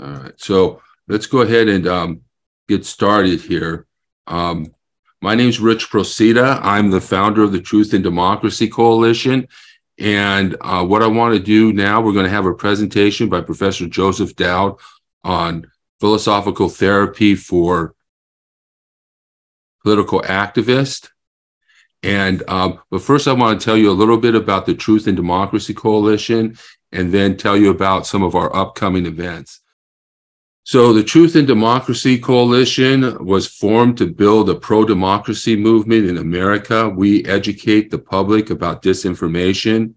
All 0.00 0.08
right, 0.08 0.32
so 0.40 0.80
let's 1.08 1.26
go 1.26 1.42
ahead 1.42 1.68
and 1.68 1.86
um, 1.86 2.22
get 2.68 2.86
started 2.86 3.42
here. 3.42 3.86
Um, 4.26 4.74
my 5.20 5.34
name 5.34 5.50
is 5.50 5.60
Rich 5.60 5.90
Procida. 5.90 6.58
I'm 6.62 6.90
the 6.90 7.02
founder 7.02 7.42
of 7.42 7.52
the 7.52 7.60
Truth 7.60 7.92
and 7.92 8.02
Democracy 8.02 8.66
Coalition. 8.66 9.46
And 9.98 10.56
uh, 10.62 10.86
what 10.86 11.02
I 11.02 11.06
want 11.06 11.34
to 11.34 11.40
do 11.40 11.74
now, 11.74 12.00
we're 12.00 12.14
going 12.14 12.24
to 12.24 12.30
have 12.30 12.46
a 12.46 12.54
presentation 12.54 13.28
by 13.28 13.42
Professor 13.42 13.86
Joseph 13.86 14.34
Dowd 14.36 14.76
on 15.22 15.70
philosophical 16.00 16.70
therapy 16.70 17.34
for 17.34 17.94
political 19.82 20.22
activists. 20.22 21.10
And 22.02 22.42
um, 22.48 22.80
but 22.90 23.02
first, 23.02 23.28
I 23.28 23.34
want 23.34 23.60
to 23.60 23.64
tell 23.64 23.76
you 23.76 23.90
a 23.90 23.92
little 23.92 24.16
bit 24.16 24.34
about 24.34 24.64
the 24.64 24.74
Truth 24.74 25.06
and 25.06 25.16
Democracy 25.16 25.74
Coalition, 25.74 26.56
and 26.90 27.12
then 27.12 27.36
tell 27.36 27.58
you 27.58 27.68
about 27.68 28.06
some 28.06 28.22
of 28.22 28.34
our 28.34 28.56
upcoming 28.56 29.04
events. 29.04 29.60
So, 30.70 30.92
the 30.92 31.02
Truth 31.02 31.34
and 31.34 31.48
Democracy 31.48 32.16
Coalition 32.16 33.26
was 33.26 33.48
formed 33.48 33.98
to 33.98 34.06
build 34.06 34.48
a 34.48 34.54
pro 34.54 34.84
democracy 34.84 35.56
movement 35.56 36.06
in 36.06 36.18
America. 36.18 36.88
We 36.88 37.24
educate 37.24 37.90
the 37.90 37.98
public 37.98 38.50
about 38.50 38.80
disinformation, 38.80 39.94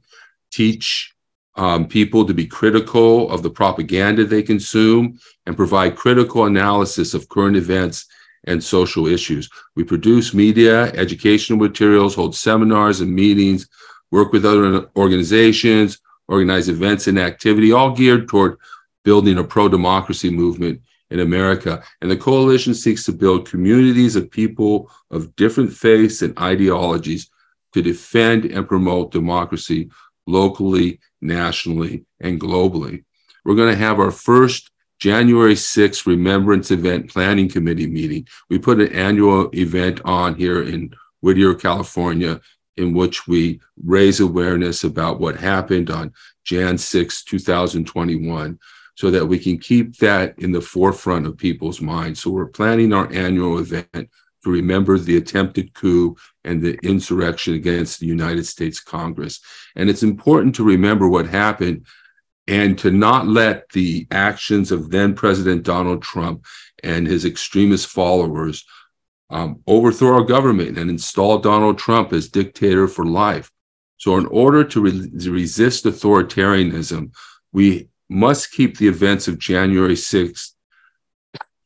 teach 0.51 1.13
um, 1.57 1.87
people 1.87 2.25
to 2.25 2.33
be 2.33 2.47
critical 2.47 3.29
of 3.29 3.43
the 3.43 3.51
propaganda 3.51 4.25
they 4.25 4.41
consume, 4.41 5.19
and 5.45 5.55
provide 5.55 5.95
critical 5.95 6.45
analysis 6.45 7.13
of 7.13 7.29
current 7.29 7.55
events 7.55 8.07
and 8.45 8.63
social 8.63 9.05
issues. 9.05 9.47
We 9.75 9.83
produce 9.83 10.33
media, 10.33 10.85
educational 10.93 11.59
materials, 11.59 12.15
hold 12.15 12.35
seminars 12.35 12.99
and 12.99 13.13
meetings, 13.13 13.67
work 14.09 14.33
with 14.33 14.43
other 14.43 14.89
organizations, 14.95 15.99
organize 16.27 16.67
events 16.67 17.05
and 17.05 17.19
activity, 17.19 17.71
all 17.71 17.91
geared 17.91 18.27
toward 18.27 18.57
building 19.03 19.37
a 19.37 19.43
pro 19.43 19.69
democracy 19.69 20.29
movement 20.29 20.81
in 21.09 21.19
America. 21.19 21.83
And 22.01 22.09
the 22.09 22.17
coalition 22.17 22.73
seeks 22.73 23.03
to 23.05 23.11
build 23.11 23.49
communities 23.49 24.15
of 24.15 24.31
people 24.31 24.89
of 25.11 25.35
different 25.35 25.71
faiths 25.71 26.21
and 26.21 26.37
ideologies 26.39 27.29
to 27.73 27.81
defend 27.81 28.45
and 28.45 28.67
promote 28.67 29.11
democracy 29.11 29.89
locally, 30.25 30.99
nationally, 31.21 32.05
and 32.19 32.39
globally. 32.39 33.03
We're 33.45 33.55
going 33.55 33.71
to 33.71 33.77
have 33.77 33.99
our 33.99 34.11
first 34.11 34.71
January 34.99 35.55
6th 35.55 36.05
Remembrance 36.05 36.71
Event 36.71 37.09
Planning 37.09 37.49
Committee 37.49 37.87
meeting. 37.87 38.27
We 38.49 38.57
put 38.57 38.79
an 38.79 38.93
annual 38.93 39.49
event 39.53 39.99
on 40.05 40.35
here 40.35 40.63
in 40.63 40.93
Whittier, 41.19 41.53
California, 41.55 42.39
in 42.77 42.93
which 42.93 43.27
we 43.27 43.59
raise 43.83 44.19
awareness 44.19 44.83
about 44.83 45.19
what 45.19 45.35
happened 45.35 45.89
on 45.91 46.13
Jan 46.43 46.77
6, 46.77 47.23
2021, 47.23 48.59
so 48.95 49.09
that 49.11 49.25
we 49.25 49.39
can 49.39 49.57
keep 49.57 49.97
that 49.97 50.37
in 50.39 50.51
the 50.51 50.61
forefront 50.61 51.25
of 51.25 51.37
people's 51.37 51.81
minds. 51.81 52.21
So 52.21 52.31
we're 52.31 52.47
planning 52.47 52.93
our 52.93 53.11
annual 53.11 53.59
event 53.59 53.87
to 54.43 54.51
remember 54.51 54.97
the 54.97 55.17
attempted 55.17 55.73
coup 55.73 56.15
and 56.43 56.61
the 56.61 56.77
insurrection 56.83 57.53
against 57.53 57.99
the 57.99 58.05
United 58.05 58.45
States 58.45 58.79
Congress. 58.79 59.39
And 59.75 59.89
it's 59.89 60.03
important 60.03 60.55
to 60.55 60.63
remember 60.63 61.07
what 61.07 61.27
happened 61.27 61.85
and 62.47 62.77
to 62.79 62.91
not 62.91 63.27
let 63.27 63.69
the 63.69 64.05
actions 64.11 64.71
of 64.71 64.91
then 64.91 65.15
President 65.15 65.63
Donald 65.63 66.01
Trump 66.01 66.45
and 66.83 67.07
his 67.07 67.25
extremist 67.25 67.87
followers 67.87 68.65
um, 69.29 69.61
overthrow 69.65 70.15
our 70.15 70.23
government 70.23 70.77
and 70.77 70.89
install 70.89 71.39
Donald 71.39 71.77
Trump 71.77 72.11
as 72.11 72.27
dictator 72.27 72.87
for 72.87 73.05
life. 73.05 73.49
So, 73.97 74.17
in 74.17 74.25
order 74.25 74.65
to, 74.65 74.81
re- 74.81 75.09
to 75.21 75.31
resist 75.31 75.85
authoritarianism, 75.85 77.13
we 77.53 77.87
must 78.09 78.51
keep 78.51 78.77
the 78.77 78.87
events 78.87 79.27
of 79.27 79.39
January 79.39 79.95
6th, 79.95 80.51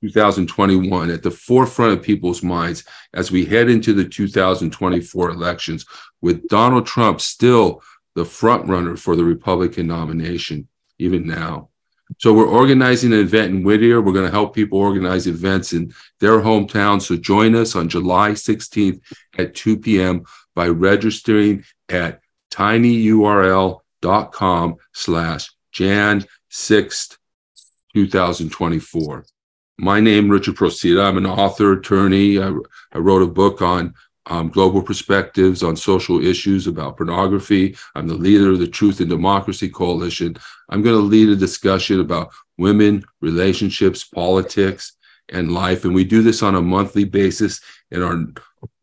2021 0.01 1.09
at 1.09 1.23
the 1.23 1.31
forefront 1.31 1.93
of 1.93 2.03
people's 2.03 2.43
minds 2.43 2.83
as 3.13 3.31
we 3.31 3.45
head 3.45 3.69
into 3.69 3.93
the 3.93 4.05
2024 4.05 5.29
elections, 5.29 5.85
with 6.21 6.47
Donald 6.47 6.85
Trump 6.85 7.19
still 7.19 7.81
the 8.15 8.25
front 8.25 8.67
runner 8.67 8.95
for 8.95 9.15
the 9.15 9.23
Republican 9.23 9.87
nomination, 9.87 10.67
even 10.99 11.25
now. 11.25 11.69
So 12.19 12.33
we're 12.33 12.47
organizing 12.47 13.13
an 13.13 13.19
event 13.19 13.53
in 13.53 13.63
Whittier. 13.63 14.01
We're 14.01 14.13
going 14.13 14.25
to 14.25 14.31
help 14.31 14.55
people 14.55 14.79
organize 14.79 15.27
events 15.27 15.73
in 15.73 15.93
their 16.19 16.39
hometown. 16.39 17.01
So 17.01 17.17
join 17.17 17.53
us 17.53 17.75
on 17.75 17.89
July 17.89 18.31
16th 18.31 19.01
at 19.37 19.53
2 19.55 19.77
p.m. 19.79 20.23
by 20.55 20.69
registering 20.69 21.65
at 21.89 22.21
tinyurl.com 22.51 23.81
slash 24.93 25.51
Jan 25.77 26.25
6th, 26.49 27.17
2024. 27.93 29.25
My 29.77 29.99
name, 29.99 30.27
Richard 30.27 30.55
Procida. 30.55 31.05
I'm 31.05 31.19
an 31.19 31.27
author, 31.27 31.73
attorney. 31.73 32.41
I, 32.41 32.51
I 32.93 32.97
wrote 32.97 33.21
a 33.21 33.27
book 33.27 33.61
on 33.61 33.93
um, 34.25 34.49
global 34.49 34.81
perspectives 34.81 35.61
on 35.61 35.75
social 35.75 36.19
issues 36.25 36.65
about 36.65 36.97
pornography. 36.97 37.77
I'm 37.93 38.07
the 38.07 38.15
leader 38.15 38.53
of 38.53 38.57
the 38.57 38.67
Truth 38.67 39.01
and 39.01 39.09
Democracy 39.09 39.69
Coalition. 39.69 40.35
I'm 40.69 40.81
going 40.81 40.95
to 40.95 41.01
lead 41.01 41.29
a 41.29 41.35
discussion 41.35 41.99
about 41.99 42.31
women, 42.57 43.05
relationships, 43.21 44.03
politics, 44.03 44.93
and 45.29 45.51
life. 45.51 45.85
And 45.85 45.93
we 45.93 46.05
do 46.05 46.23
this 46.23 46.41
on 46.41 46.55
a 46.55 46.61
monthly 46.61 47.03
basis. 47.03 47.61
And 47.91 48.03
our 48.03 48.13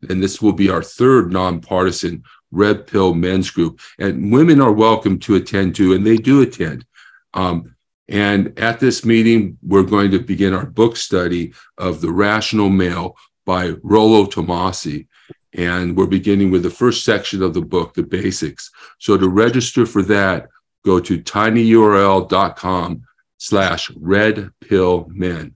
and 0.09 0.23
this 0.23 0.41
will 0.41 0.53
be 0.53 0.69
our 0.69 0.81
third 0.81 1.33
nonpartisan 1.33 2.23
Red 2.55 2.87
Pill 2.87 3.13
Men's 3.13 3.51
Group. 3.51 3.79
And 3.99 4.31
women 4.31 4.61
are 4.61 4.71
welcome 4.71 5.19
to 5.19 5.35
attend 5.35 5.75
too, 5.75 5.93
and 5.93 6.05
they 6.05 6.17
do 6.17 6.41
attend. 6.41 6.85
Um, 7.33 7.75
and 8.07 8.57
at 8.57 8.79
this 8.79 9.03
meeting, 9.03 9.57
we're 9.61 9.83
going 9.83 10.11
to 10.11 10.19
begin 10.19 10.53
our 10.53 10.65
book 10.65 10.95
study 10.95 11.53
of 11.77 12.01
The 12.01 12.11
Rational 12.11 12.69
Male 12.69 13.15
by 13.45 13.73
Rollo 13.83 14.25
Tomasi. 14.25 15.07
And 15.53 15.95
we're 15.95 16.07
beginning 16.07 16.51
with 16.51 16.63
the 16.63 16.69
first 16.69 17.03
section 17.03 17.41
of 17.41 17.53
the 17.53 17.61
book, 17.61 17.93
the 17.93 18.03
basics. 18.03 18.71
So 18.99 19.17
to 19.17 19.27
register 19.27 19.85
for 19.85 20.03
that, 20.03 20.49
go 20.83 20.99
to 20.99 21.19
tinyurl.com 21.19 23.03
slash 23.37 23.91
red 23.95 24.51
pill 24.61 25.07
men. 25.09 25.55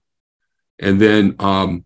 And 0.79 0.99
then 0.99 1.35
um, 1.39 1.85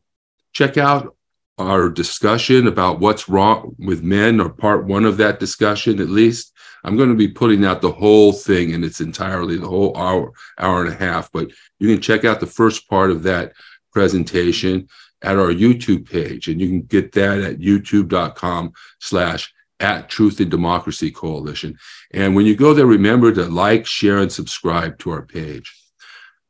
check 0.53 0.77
out 0.77 1.15
our 1.57 1.89
discussion 1.89 2.67
about 2.67 2.99
what's 2.99 3.29
wrong 3.29 3.75
with 3.79 4.03
men, 4.03 4.39
or 4.39 4.49
part 4.49 4.85
one 4.85 5.05
of 5.05 5.17
that 5.17 5.39
discussion 5.39 5.99
at 5.99 6.09
least. 6.09 6.51
I'm 6.83 6.97
going 6.97 7.09
to 7.09 7.15
be 7.15 7.29
putting 7.29 7.63
out 7.63 7.81
the 7.81 7.91
whole 7.91 8.33
thing 8.33 8.71
in 8.71 8.83
its 8.83 8.99
entirely, 8.99 9.57
the 9.57 9.67
whole 9.67 9.95
hour, 9.95 10.33
hour 10.57 10.83
and 10.83 10.93
a 10.93 10.97
half, 10.97 11.31
but 11.31 11.49
you 11.79 11.87
can 11.87 12.01
check 12.01 12.25
out 12.25 12.39
the 12.39 12.47
first 12.47 12.89
part 12.89 13.09
of 13.09 13.23
that 13.23 13.53
presentation 13.91 14.87
at 15.21 15.37
our 15.37 15.53
YouTube 15.53 16.09
page, 16.09 16.49
and 16.49 16.59
you 16.59 16.67
can 16.67 16.81
get 16.81 17.13
that 17.13 17.39
at 17.39 17.59
youtube.com 17.59 18.73
slash 18.99 19.53
at 19.79 20.09
Truth 20.09 20.39
and 20.39 20.51
Democracy 20.51 21.11
Coalition. 21.11 21.77
And 22.11 22.35
when 22.35 22.45
you 22.45 22.55
go 22.55 22.73
there, 22.73 22.85
remember 22.85 23.31
to 23.33 23.45
like, 23.45 23.85
share, 23.85 24.19
and 24.19 24.31
subscribe 24.31 24.97
to 24.99 25.11
our 25.11 25.25
page. 25.25 25.73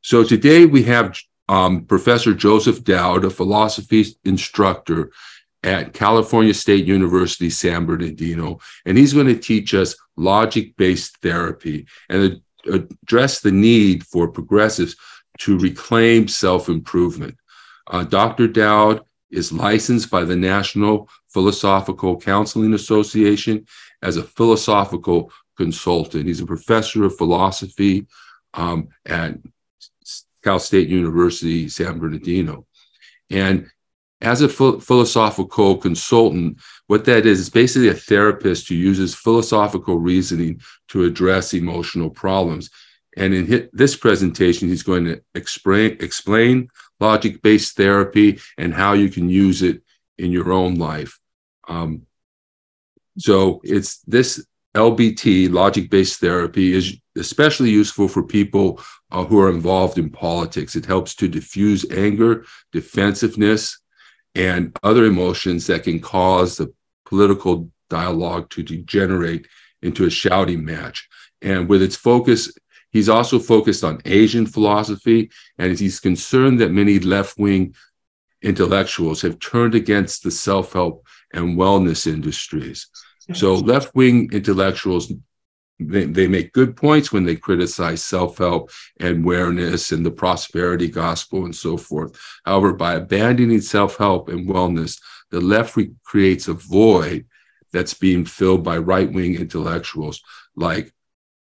So 0.02 0.24
today 0.24 0.66
we 0.66 0.84
have 0.84 1.20
um, 1.53 1.86
Professor 1.86 2.34
Joseph 2.34 2.84
Dowd, 2.84 3.25
a 3.25 3.30
philosophy 3.30 4.03
instructor 4.25 5.12
at 5.64 5.94
California 5.94 6.53
State 6.53 6.86
University, 6.86 7.52
San 7.52 7.86
Bernardino, 7.86 8.59
and 8.88 8.97
he's 8.97 9.14
going 9.14 9.28
to 9.28 9.38
teach 9.38 9.75
us 9.75 9.96
logic 10.18 10.75
based 10.78 11.18
therapy 11.18 11.86
and 12.09 12.41
address 12.66 13.41
the 13.41 13.52
need 13.52 14.03
for 14.03 14.28
progressives 14.31 14.96
to 15.38 15.59
reclaim 15.59 16.28
self 16.28 16.69
improvement. 16.69 17.38
Uh, 17.85 18.03
Dr. 18.03 18.47
Dowd 18.47 19.02
is 19.30 19.53
licensed 19.53 20.09
by 20.09 20.24
the 20.25 20.35
National 20.35 21.08
Philosophical 21.30 22.20
Counseling 22.20 22.74
Association 22.74 23.68
as 24.02 24.18
a 24.18 24.24
philosophical 24.24 25.31
consultant. 25.56 26.25
He's 26.25 26.41
a 26.41 26.47
professor 26.47 27.03
of 27.03 27.16
philosophy 27.16 28.08
um, 28.55 28.90
at 29.05 29.35
Cal 30.43 30.59
State 30.59 30.90
University, 30.90 31.69
San 31.69 31.99
Bernardino. 31.99 32.66
And 33.29 33.69
as 34.22 34.41
a 34.41 34.47
ph- 34.47 34.81
philosophical 34.81 35.78
consultant, 35.78 36.59
what 36.87 37.05
that 37.05 37.25
is 37.25 37.40
is 37.40 37.49
basically 37.49 37.90
a 37.90 37.93
therapist 37.93 38.69
who 38.69 38.75
uses 38.75 39.16
philosophical 39.16 39.97
reasoning 39.99 40.61
to 40.90 41.03
address 41.03 41.53
emotional 41.53 42.09
problems. 42.09 42.69
And 43.17 43.34
in 43.34 43.45
his, 43.45 43.61
this 43.73 43.95
presentation, 43.95 44.69
he's 44.69 44.84
going 44.84 45.05
to 45.05 45.22
explain, 45.35 45.97
explain 45.99 46.69
logic 46.99 47.41
based 47.41 47.75
therapy 47.75 48.40
and 48.57 48.73
how 48.73 48.93
you 48.93 49.09
can 49.09 49.29
use 49.29 49.61
it 49.61 49.81
in 50.17 50.31
your 50.31 50.51
own 50.51 50.75
life. 50.75 51.19
Um, 51.67 52.03
so 53.17 53.61
it's 53.63 53.99
this 53.99 54.45
LBT, 54.75 55.52
logic 55.52 55.90
based 55.90 56.20
therapy, 56.20 56.73
is 56.73 56.97
especially 57.17 57.70
useful 57.70 58.08
for 58.08 58.23
people 58.23 58.81
uh, 59.11 59.23
who 59.23 59.40
are 59.40 59.49
involved 59.49 59.97
in 59.97 60.09
politics. 60.09 60.75
It 60.75 60.85
helps 60.85 61.16
to 61.16 61.28
diffuse 61.28 61.90
anger, 61.91 62.46
defensiveness, 62.72 63.79
and 64.35 64.75
other 64.81 65.05
emotions 65.05 65.67
that 65.67 65.84
can 65.84 65.99
cause 65.99 66.58
the 66.58 66.73
political 67.05 67.70
dialogue 67.90 68.49
to 68.49 68.64
degenerate 68.64 69.47
into 69.84 70.05
a 70.05 70.09
shouting 70.09 70.66
match. 70.66 71.08
And 71.41 71.69
with 71.69 71.84
its 71.84 71.96
focus 71.96 72.52
He's 72.93 73.09
also 73.09 73.40
focused 73.40 73.84
on 73.84 74.02
Asian 74.05 74.46
philosophy, 74.46 75.31
and 75.58 75.78
he's 75.78 75.99
concerned 75.99 76.61
that 76.61 76.72
many 76.72 76.99
left 76.99 77.40
wing 77.40 77.73
intellectuals 78.43 79.23
have 79.23 79.40
turned 79.40 79.73
against 79.73 80.22
the 80.22 80.29
self 80.29 80.73
help 80.73 81.05
and 81.34 81.58
wellness 81.58 82.05
industries. 82.05 82.87
So, 83.34 83.55
left 83.55 83.96
wing 83.96 84.29
intellectuals. 84.31 85.11
They, 85.79 86.05
they 86.05 86.28
make 86.28 86.53
good 86.53 86.78
points 86.78 87.11
when 87.11 87.25
they 87.25 87.35
criticize 87.35 88.03
self 88.03 88.37
help 88.37 88.70
and 88.99 89.23
awareness 89.23 89.91
and 89.91 90.05
the 90.05 90.11
prosperity 90.11 90.87
gospel 90.87 91.46
and 91.46 91.55
so 91.55 91.78
forth. 91.78 92.20
However, 92.46 92.73
by 92.73 92.93
abandoning 92.93 93.61
self 93.61 93.97
help 93.97 94.29
and 94.29 94.47
wellness, 94.47 94.99
the 95.31 95.41
left 95.41 95.78
creates 96.03 96.47
a 96.47 96.53
void 96.53 97.25
that's 97.72 97.96
being 97.96 98.23
filled 98.23 98.64
by 98.64 98.78
right 98.78 99.11
wing 99.11 99.35
intellectuals 99.35 100.22
like 100.55 100.93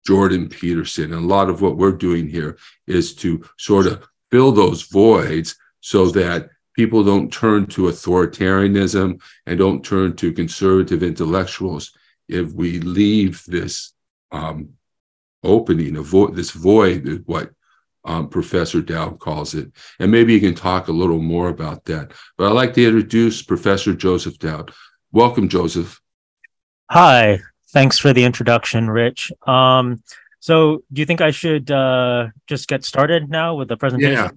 Jordan 0.06 0.50
Peterson. 0.50 1.14
And 1.14 1.26
a 1.26 1.28
lot 1.28 1.50
of 1.50 1.62
what 1.62 1.78
we're 1.78 1.92
doing 1.92 2.28
here 2.28 2.58
is 2.88 3.14
to 3.16 3.44
sort 3.58 3.86
of 3.86 4.08
fill 4.32 4.52
those 4.52 4.84
voids 4.84 5.58
so 5.82 6.08
that 6.12 6.50
people 6.76 7.04
don't 7.04 7.32
turn 7.32 7.68
to 7.68 7.84
authoritarianism 7.84 9.22
and 9.46 9.60
don't 9.60 9.84
turn 9.84 10.16
to 10.18 10.34
conservative 10.34 11.04
intellectuals 11.04 11.92
if 12.28 12.52
we 12.54 12.80
leave 12.80 13.44
this 13.48 13.94
um, 14.32 14.70
opening, 15.44 15.98
avoid 15.98 16.36
this 16.36 16.52
void, 16.52 17.24
what 17.26 17.52
um, 18.06 18.30
Professor 18.30 18.82
Dowd 18.82 19.20
calls 19.20 19.54
it. 19.54 19.72
And 20.00 20.12
maybe 20.12 20.34
you 20.34 20.40
can 20.40 20.56
talk 20.56 20.88
a 20.88 20.94
little 20.94 21.20
more 21.20 21.50
about 21.50 21.86
that. 21.86 22.14
But 22.38 22.48
I'd 22.48 22.56
like 22.56 22.74
to 22.76 22.86
introduce 22.86 23.42
Professor 23.42 23.94
Joseph 23.94 24.40
Dowd. 24.40 24.72
Welcome, 25.12 25.50
Joseph. 25.50 26.00
Hi, 26.90 27.40
thanks 27.70 27.98
for 27.98 28.14
the 28.14 28.24
introduction, 28.24 28.90
Rich. 28.90 29.32
Um, 29.46 30.04
so, 30.40 30.84
do 30.92 31.02
you 31.02 31.06
think 31.06 31.22
I 31.22 31.32
should 31.32 31.70
uh, 31.70 32.30
just 32.48 32.68
get 32.68 32.84
started 32.84 33.30
now 33.30 33.56
with 33.56 33.68
the 33.68 33.78
presentation? 33.78 34.14
Yeah, 34.14 34.30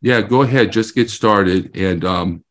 yeah. 0.00 0.20
Go 0.20 0.42
ahead, 0.42 0.72
just 0.72 0.94
get 0.94 1.10
started, 1.10 1.76
and 1.76 2.04
um, 2.04 2.44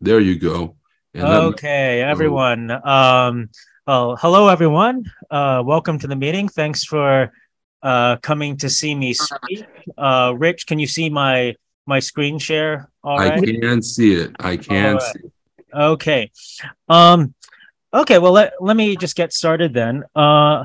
there 0.00 0.20
you 0.20 0.38
go. 0.38 0.76
And 1.12 1.24
okay, 1.24 1.96
me- 1.96 2.02
everyone. 2.02 2.70
Um, 2.70 3.50
well, 3.86 4.16
hello, 4.16 4.48
everyone. 4.48 5.10
Uh, 5.30 5.62
welcome 5.64 5.98
to 5.98 6.06
the 6.06 6.16
meeting. 6.16 6.48
Thanks 6.48 6.84
for 6.84 7.32
uh, 7.82 8.16
coming 8.16 8.56
to 8.58 8.70
see 8.70 8.94
me 8.94 9.14
speak. 9.14 9.66
Uh, 9.96 10.34
Rich, 10.36 10.66
can 10.66 10.78
you 10.78 10.86
see 10.86 11.10
my 11.10 11.54
my 11.86 12.00
screen 12.00 12.38
share? 12.38 12.90
All 13.02 13.18
I 13.18 13.28
right? 13.30 13.44
can 13.44 13.82
see 13.82 14.14
it. 14.14 14.34
I 14.40 14.56
can 14.56 14.94
right. 14.94 15.02
see. 15.02 15.20
It. 15.20 15.32
Okay. 15.74 16.30
Um, 16.88 17.34
Okay, 17.94 18.18
well 18.18 18.32
let, 18.32 18.54
let 18.60 18.76
me 18.76 18.96
just 18.96 19.14
get 19.14 19.32
started 19.32 19.72
then. 19.72 20.02
Uh, 20.16 20.64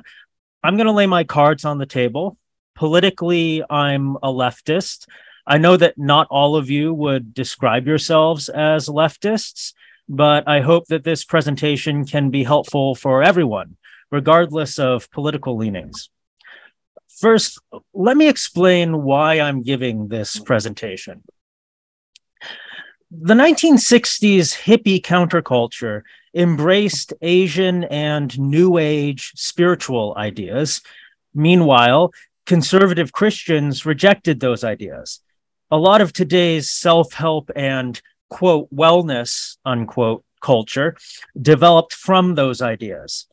I'm 0.63 0.78
going 0.78 0.88
to 0.88 0.92
lay 0.92 1.06
my 1.06 1.24
cards 1.24 1.63
on 1.63 1.78
the 1.78 1.86
table. 1.86 2.38
Politically, 2.74 3.63
I'm 3.69 4.16
a 4.16 4.30
leftist. 4.30 5.06
I 5.50 5.57
know 5.57 5.78
that 5.78 5.98
not 5.98 6.28
all 6.30 6.56
of 6.56 6.69
you 6.69 6.94
would 6.94 7.34
describe 7.34 7.88
yourselves 7.88 8.50
as 8.50 8.88
leftists, 8.88 9.74
but 10.07 10.48
I 10.48 10.62
hope 10.62 10.86
that 10.90 11.04
this 11.04 11.25
presentation 11.25 12.06
can 12.06 12.30
be 12.30 12.44
helpful 12.44 12.94
for 12.94 13.24
everyone, 13.24 13.75
regardless 14.12 14.78
of 14.78 15.10
political 15.10 15.57
leanings. 15.57 16.12
First, 17.18 17.60
let 17.96 18.16
me 18.16 18.30
explain 18.30 19.01
why 19.01 19.40
I'm 19.40 19.63
giving 19.63 20.07
this 20.07 20.40
presentation. 20.40 21.24
The 23.10 23.34
1960s 23.34 24.56
hippie 24.56 25.02
counterculture 25.02 26.04
embraced 26.36 27.12
Asian 27.24 27.86
and 27.86 28.38
New 28.38 28.78
Age 28.78 29.31
spiritual 29.36 30.13
ideas. 30.16 30.81
Meanwhile, 31.34 32.13
conservative 32.45 33.12
Christians 33.12 33.84
rejected 33.84 34.40
those 34.40 34.63
ideas. 34.63 35.22
A 35.71 35.77
lot 35.77 36.01
of 36.01 36.13
today's 36.13 36.69
self 36.69 37.13
help 37.13 37.51
and 37.56 38.01
quote 38.30 38.74
wellness 38.74 39.57
unquote 39.63 40.24
culture 40.42 40.95
developed 41.39 41.94
from 41.94 42.33
those 42.33 42.62
ideas. 42.62 43.27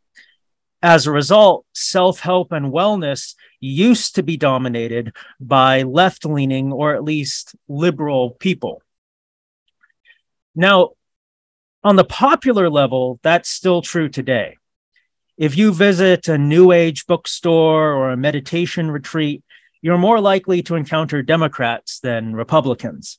As 0.83 1.06
a 1.06 1.12
result, 1.12 1.65
self 1.73 2.21
help 2.21 2.53
and 2.53 2.73
wellness 2.73 3.35
used 3.61 4.17
to 4.17 4.23
be 4.23 4.37
dominated 4.37 5.17
by 5.41 5.83
left 5.83 6.27
leaning 6.27 6.73
or 6.73 6.94
at 6.94 7.05
least 7.05 7.55
liberal 7.69 8.31
people. 8.31 8.83
Now, 10.55 10.91
on 11.83 11.97
the 11.97 12.05
popular 12.05 12.69
level, 12.69 13.19
that's 13.23 13.49
still 13.49 13.81
true 13.81 14.11
today. 14.11 14.59
If 15.38 15.56
you 15.56 15.73
visit 15.73 16.29
a 16.29 16.37
New 16.37 16.73
Age 16.73 17.06
bookstore 17.06 17.93
or 17.93 18.11
a 18.11 18.17
meditation 18.17 18.91
retreat, 18.91 19.43
you're 19.82 19.99
more 19.99 20.20
likely 20.20 20.62
to 20.62 20.75
encounter 20.75 21.23
Democrats 21.23 22.00
than 22.00 22.34
Republicans. 22.34 23.19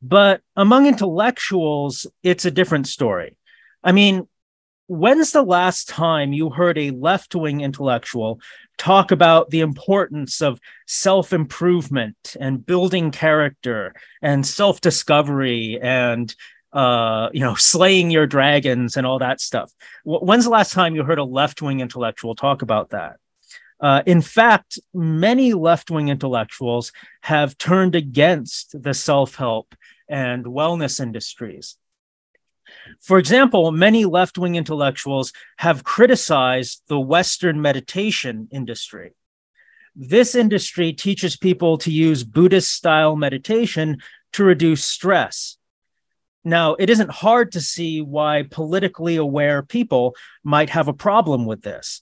But 0.00 0.42
among 0.56 0.86
intellectuals, 0.86 2.06
it's 2.22 2.44
a 2.44 2.50
different 2.50 2.86
story. 2.86 3.36
I 3.82 3.92
mean, 3.92 4.28
when's 4.86 5.32
the 5.32 5.42
last 5.42 5.88
time 5.88 6.32
you 6.32 6.50
heard 6.50 6.78
a 6.78 6.90
left 6.90 7.34
wing 7.34 7.60
intellectual 7.60 8.40
talk 8.78 9.10
about 9.10 9.50
the 9.50 9.60
importance 9.60 10.40
of 10.40 10.60
self 10.86 11.32
improvement 11.32 12.36
and 12.40 12.64
building 12.64 13.10
character 13.10 13.94
and 14.22 14.46
self 14.46 14.80
discovery 14.80 15.78
and 15.80 16.34
uh, 16.72 17.30
you 17.32 17.40
know, 17.40 17.54
slaying 17.54 18.10
your 18.10 18.26
dragons 18.26 18.96
and 18.96 19.06
all 19.06 19.18
that 19.18 19.40
stuff. 19.40 19.72
When's 20.04 20.44
the 20.44 20.50
last 20.50 20.72
time 20.72 20.94
you 20.94 21.02
heard 21.02 21.18
a 21.18 21.24
left 21.24 21.62
wing 21.62 21.80
intellectual 21.80 22.34
talk 22.34 22.62
about 22.62 22.90
that? 22.90 23.16
Uh, 23.80 24.02
in 24.06 24.20
fact, 24.20 24.78
many 24.92 25.54
left 25.54 25.90
wing 25.90 26.08
intellectuals 26.08 26.92
have 27.22 27.56
turned 27.58 27.94
against 27.94 28.82
the 28.82 28.94
self 28.94 29.36
help 29.36 29.74
and 30.08 30.44
wellness 30.44 31.00
industries. 31.00 31.76
For 33.00 33.18
example, 33.18 33.70
many 33.72 34.04
left 34.04 34.36
wing 34.36 34.56
intellectuals 34.56 35.32
have 35.58 35.84
criticized 35.84 36.82
the 36.88 37.00
Western 37.00 37.62
meditation 37.62 38.48
industry. 38.50 39.14
This 39.94 40.34
industry 40.34 40.92
teaches 40.92 41.36
people 41.36 41.78
to 41.78 41.90
use 41.90 42.24
Buddhist 42.24 42.72
style 42.72 43.16
meditation 43.16 43.98
to 44.32 44.44
reduce 44.44 44.84
stress 44.84 45.58
now, 46.48 46.76
it 46.78 46.88
isn't 46.88 47.10
hard 47.10 47.52
to 47.52 47.60
see 47.60 48.00
why 48.00 48.44
politically 48.50 49.16
aware 49.16 49.62
people 49.62 50.14
might 50.42 50.70
have 50.70 50.88
a 50.88 50.94
problem 50.94 51.44
with 51.44 51.60
this. 51.60 52.00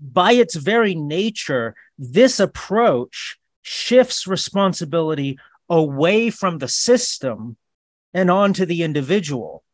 By 0.00 0.32
its 0.32 0.54
very 0.54 0.94
nature, 0.94 1.74
this 1.98 2.40
approach 2.40 3.38
shifts 3.62 4.26
responsibility 4.26 5.38
away 5.68 6.30
from 6.30 6.58
the 6.58 6.68
system 6.68 7.56
and 8.12 8.30
onto 8.30 8.66
the 8.66 8.82
individual. 8.82 9.64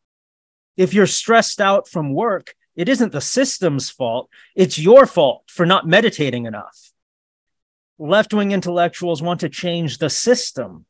If 0.77 0.95
you're 0.95 1.07
stressed 1.07 1.61
out 1.61 1.89
from 1.89 2.15
work, 2.15 2.55
it 2.77 2.89
isn't 2.89 3.13
the 3.13 3.21
system's 3.21 3.91
fault, 3.91 4.31
it's 4.55 4.79
your 4.79 5.07
fault 5.07 5.45
for 5.49 5.67
not 5.67 5.87
meditating 5.87 6.47
enough. 6.47 6.93
Left 7.99 8.33
wing 8.33 8.53
intellectuals 8.53 9.21
want 9.21 9.41
to 9.41 9.49
change 9.49 9.99
the 9.99 10.09
system 10.09 10.87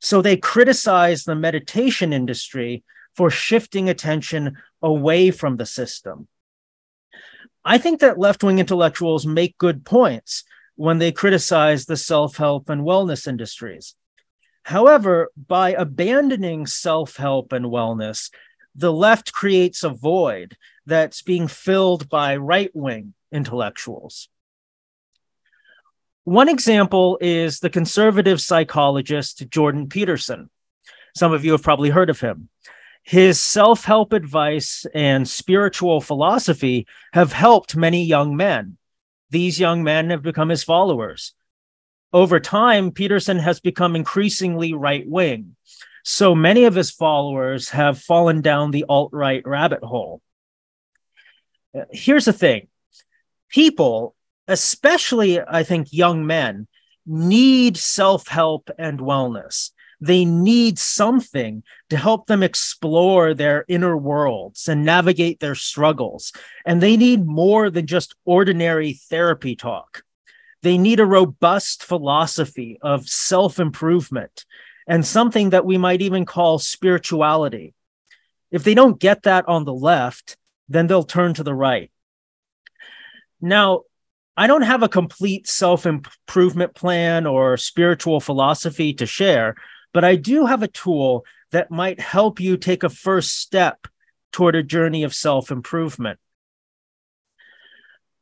so 0.00 0.22
they 0.22 0.36
criticize 0.36 1.24
the 1.24 1.34
meditation 1.34 2.12
industry 2.12 2.84
for 3.14 3.30
shifting 3.30 3.88
attention 3.88 4.56
away 4.82 5.30
from 5.30 5.56
the 5.56 5.66
system. 5.66 6.28
I 7.68 7.78
think 7.78 7.98
that 7.98 8.16
left 8.16 8.44
wing 8.44 8.60
intellectuals 8.60 9.26
make 9.26 9.58
good 9.58 9.84
points 9.84 10.44
when 10.76 10.98
they 10.98 11.10
criticize 11.10 11.84
the 11.84 11.96
self 11.96 12.36
help 12.36 12.70
and 12.70 12.82
wellness 12.82 13.26
industries. 13.26 13.96
However, 14.62 15.32
by 15.36 15.70
abandoning 15.70 16.66
self 16.66 17.16
help 17.16 17.52
and 17.52 17.66
wellness, 17.66 18.30
the 18.76 18.92
left 18.92 19.32
creates 19.32 19.82
a 19.82 19.88
void 19.88 20.56
that's 20.86 21.22
being 21.22 21.48
filled 21.48 22.08
by 22.08 22.36
right 22.36 22.70
wing 22.72 23.14
intellectuals. 23.32 24.28
One 26.22 26.48
example 26.48 27.18
is 27.20 27.58
the 27.58 27.70
conservative 27.70 28.40
psychologist 28.40 29.44
Jordan 29.50 29.88
Peterson. 29.88 30.50
Some 31.16 31.32
of 31.32 31.44
you 31.44 31.50
have 31.50 31.64
probably 31.64 31.90
heard 31.90 32.10
of 32.10 32.20
him. 32.20 32.48
His 33.06 33.40
self 33.40 33.84
help 33.84 34.12
advice 34.12 34.84
and 34.92 35.28
spiritual 35.28 36.00
philosophy 36.00 36.88
have 37.12 37.32
helped 37.32 37.76
many 37.76 38.04
young 38.04 38.36
men. 38.36 38.78
These 39.30 39.60
young 39.60 39.84
men 39.84 40.10
have 40.10 40.22
become 40.22 40.48
his 40.48 40.64
followers. 40.64 41.32
Over 42.12 42.40
time, 42.40 42.90
Peterson 42.90 43.38
has 43.38 43.60
become 43.60 43.94
increasingly 43.94 44.72
right 44.72 45.08
wing. 45.08 45.54
So 46.04 46.34
many 46.34 46.64
of 46.64 46.74
his 46.74 46.90
followers 46.90 47.68
have 47.68 48.00
fallen 48.00 48.40
down 48.40 48.72
the 48.72 48.84
alt 48.88 49.10
right 49.12 49.42
rabbit 49.46 49.84
hole. 49.84 50.20
Here's 51.92 52.24
the 52.24 52.32
thing 52.32 52.66
people 53.48 54.16
especially 54.48 55.40
I 55.40 55.62
think 55.62 55.92
young 55.92 56.26
men 56.26 56.66
need 57.06 57.76
self 57.76 58.26
help 58.26 58.68
and 58.80 58.98
wellness. 58.98 59.70
They 60.00 60.24
need 60.24 60.78
something 60.78 61.62
to 61.90 61.96
help 61.96 62.26
them 62.26 62.42
explore 62.42 63.32
their 63.32 63.64
inner 63.68 63.96
worlds 63.96 64.68
and 64.68 64.84
navigate 64.84 65.40
their 65.40 65.54
struggles. 65.54 66.32
And 66.66 66.82
they 66.82 66.96
need 66.96 67.26
more 67.26 67.70
than 67.70 67.86
just 67.86 68.14
ordinary 68.24 68.94
therapy 68.94 69.56
talk. 69.56 70.02
They 70.62 70.78
need 70.78 71.00
a 71.00 71.06
robust 71.06 71.84
philosophy 71.84 72.78
of 72.82 73.08
self 73.08 73.58
improvement 73.58 74.44
and 74.86 75.04
something 75.04 75.50
that 75.50 75.64
we 75.64 75.78
might 75.78 76.02
even 76.02 76.24
call 76.24 76.58
spirituality. 76.58 77.74
If 78.50 78.64
they 78.64 78.74
don't 78.74 79.00
get 79.00 79.24
that 79.24 79.48
on 79.48 79.64
the 79.64 79.74
left, 79.74 80.36
then 80.68 80.86
they'll 80.86 81.04
turn 81.04 81.34
to 81.34 81.42
the 81.42 81.54
right. 81.54 81.90
Now, 83.40 83.82
I 84.36 84.46
don't 84.46 84.62
have 84.62 84.82
a 84.82 84.88
complete 84.88 85.46
self 85.46 85.86
improvement 85.86 86.74
plan 86.74 87.26
or 87.26 87.56
spiritual 87.56 88.20
philosophy 88.20 88.92
to 88.94 89.06
share, 89.06 89.56
but 89.92 90.04
I 90.04 90.16
do 90.16 90.46
have 90.46 90.62
a 90.62 90.68
tool 90.68 91.24
that 91.52 91.70
might 91.70 92.00
help 92.00 92.40
you 92.40 92.56
take 92.56 92.82
a 92.82 92.88
first 92.88 93.38
step 93.38 93.86
toward 94.32 94.54
a 94.54 94.62
journey 94.62 95.02
of 95.02 95.14
self 95.14 95.50
improvement. 95.50 96.18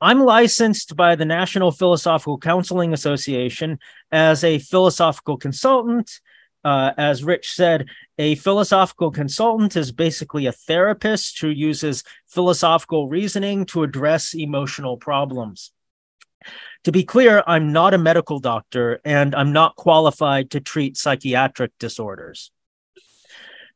I'm 0.01 0.21
licensed 0.21 0.97
by 0.97 1.17
the 1.17 1.25
National 1.25 1.71
Philosophical 1.71 2.39
Counseling 2.39 2.93
Association 2.93 3.79
as 4.13 4.45
a 4.45 4.59
philosophical 4.59 5.37
consultant. 5.37 6.21
Uh, 6.63 6.93
as 6.97 7.23
Rich 7.23 7.53
said, 7.53 7.87
a 8.19 8.37
philosophical 8.37 9.11
consultant 9.11 9.77
is 9.77 9.93
basically 9.93 10.47
a 10.47 10.53
therapist 10.53 11.41
who 11.41 11.49
uses 11.49 12.05
philosophical 12.27 13.09
reasoning 13.09 13.67
to 13.67 13.83
address 13.83 14.35
emotional 14.35 14.97
problems. 14.97 15.73
To 16.85 16.93
be 16.93 17.05
clear, 17.05 17.43
I'm 17.47 17.73
not 17.73 17.95
a 17.95 17.99
medical 17.99 18.39
doctor 18.39 19.01
and 19.05 19.35
I'm 19.35 19.53
not 19.53 19.77
qualified 19.77 20.51
to 20.51 20.61
treat 20.61 20.97
psychiatric 20.97 21.73
disorders. 21.79 22.51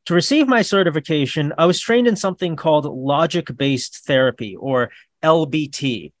To 0.05 0.13
receive 0.13 0.47
my 0.47 0.61
certification, 0.61 1.53
I 1.57 1.65
was 1.65 1.79
trained 1.79 2.07
in 2.07 2.15
something 2.15 2.55
called 2.55 2.85
logic 2.85 3.55
based 3.55 4.05
therapy 4.05 4.55
or 4.55 4.91
LBT. 5.23 6.13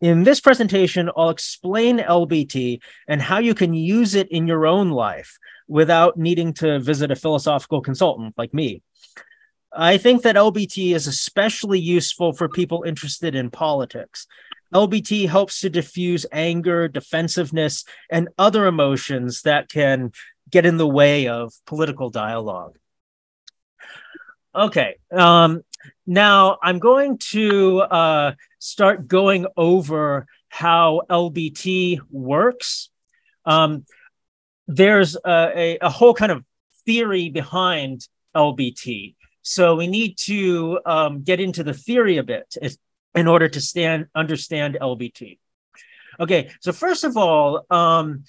In 0.00 0.24
this 0.24 0.40
presentation, 0.40 1.10
I'll 1.16 1.30
explain 1.30 1.98
LBT 1.98 2.80
and 3.08 3.22
how 3.22 3.38
you 3.38 3.54
can 3.54 3.72
use 3.72 4.14
it 4.14 4.28
in 4.28 4.46
your 4.46 4.66
own 4.66 4.90
life 4.90 5.38
without 5.68 6.18
needing 6.18 6.52
to 6.54 6.78
visit 6.78 7.10
a 7.10 7.16
philosophical 7.16 7.80
consultant 7.80 8.34
like 8.36 8.52
me. 8.52 8.82
I 9.76 9.98
think 9.98 10.22
that 10.22 10.36
LBT 10.36 10.94
is 10.94 11.06
especially 11.06 11.80
useful 11.80 12.32
for 12.32 12.48
people 12.48 12.84
interested 12.84 13.34
in 13.34 13.50
politics. 13.50 14.26
LBT 14.74 15.28
helps 15.28 15.60
to 15.60 15.70
diffuse 15.70 16.26
anger, 16.32 16.88
defensiveness, 16.88 17.84
and 18.10 18.28
other 18.36 18.66
emotions 18.66 19.42
that 19.42 19.68
can 19.68 20.10
get 20.50 20.66
in 20.66 20.76
the 20.76 20.86
way 20.86 21.28
of 21.28 21.52
political 21.66 22.10
dialogue. 22.10 22.76
Okay, 24.54 24.96
um, 25.10 25.62
now 26.06 26.58
I'm 26.62 26.78
going 26.78 27.18
to 27.32 27.80
uh, 27.80 28.32
start 28.58 29.08
going 29.08 29.46
over 29.56 30.26
how 30.48 31.02
LBT 31.10 32.00
works. 32.10 32.90
Um, 33.44 33.84
there's 34.66 35.16
a, 35.16 35.78
a, 35.80 35.90
whole 35.90 36.14
kind 36.14 36.32
of 36.32 36.44
theory 36.86 37.28
behind 37.28 38.06
LBT. 38.34 39.16
So 39.42 39.74
we 39.74 39.88
need 39.88 40.16
to 40.18 40.80
um, 40.86 41.22
get 41.22 41.40
into 41.40 41.64
the 41.64 41.74
theory 41.74 42.16
a 42.16 42.22
bit 42.22 42.56
in 43.14 43.26
order 43.26 43.48
to 43.48 43.60
stand 43.60 44.06
understand 44.14 44.76
LBT. 44.80 45.38
Okay, 46.20 46.50
so 46.60 46.72
first 46.72 47.04
of 47.04 47.16
all, 47.16 47.64
um, 47.70 48.24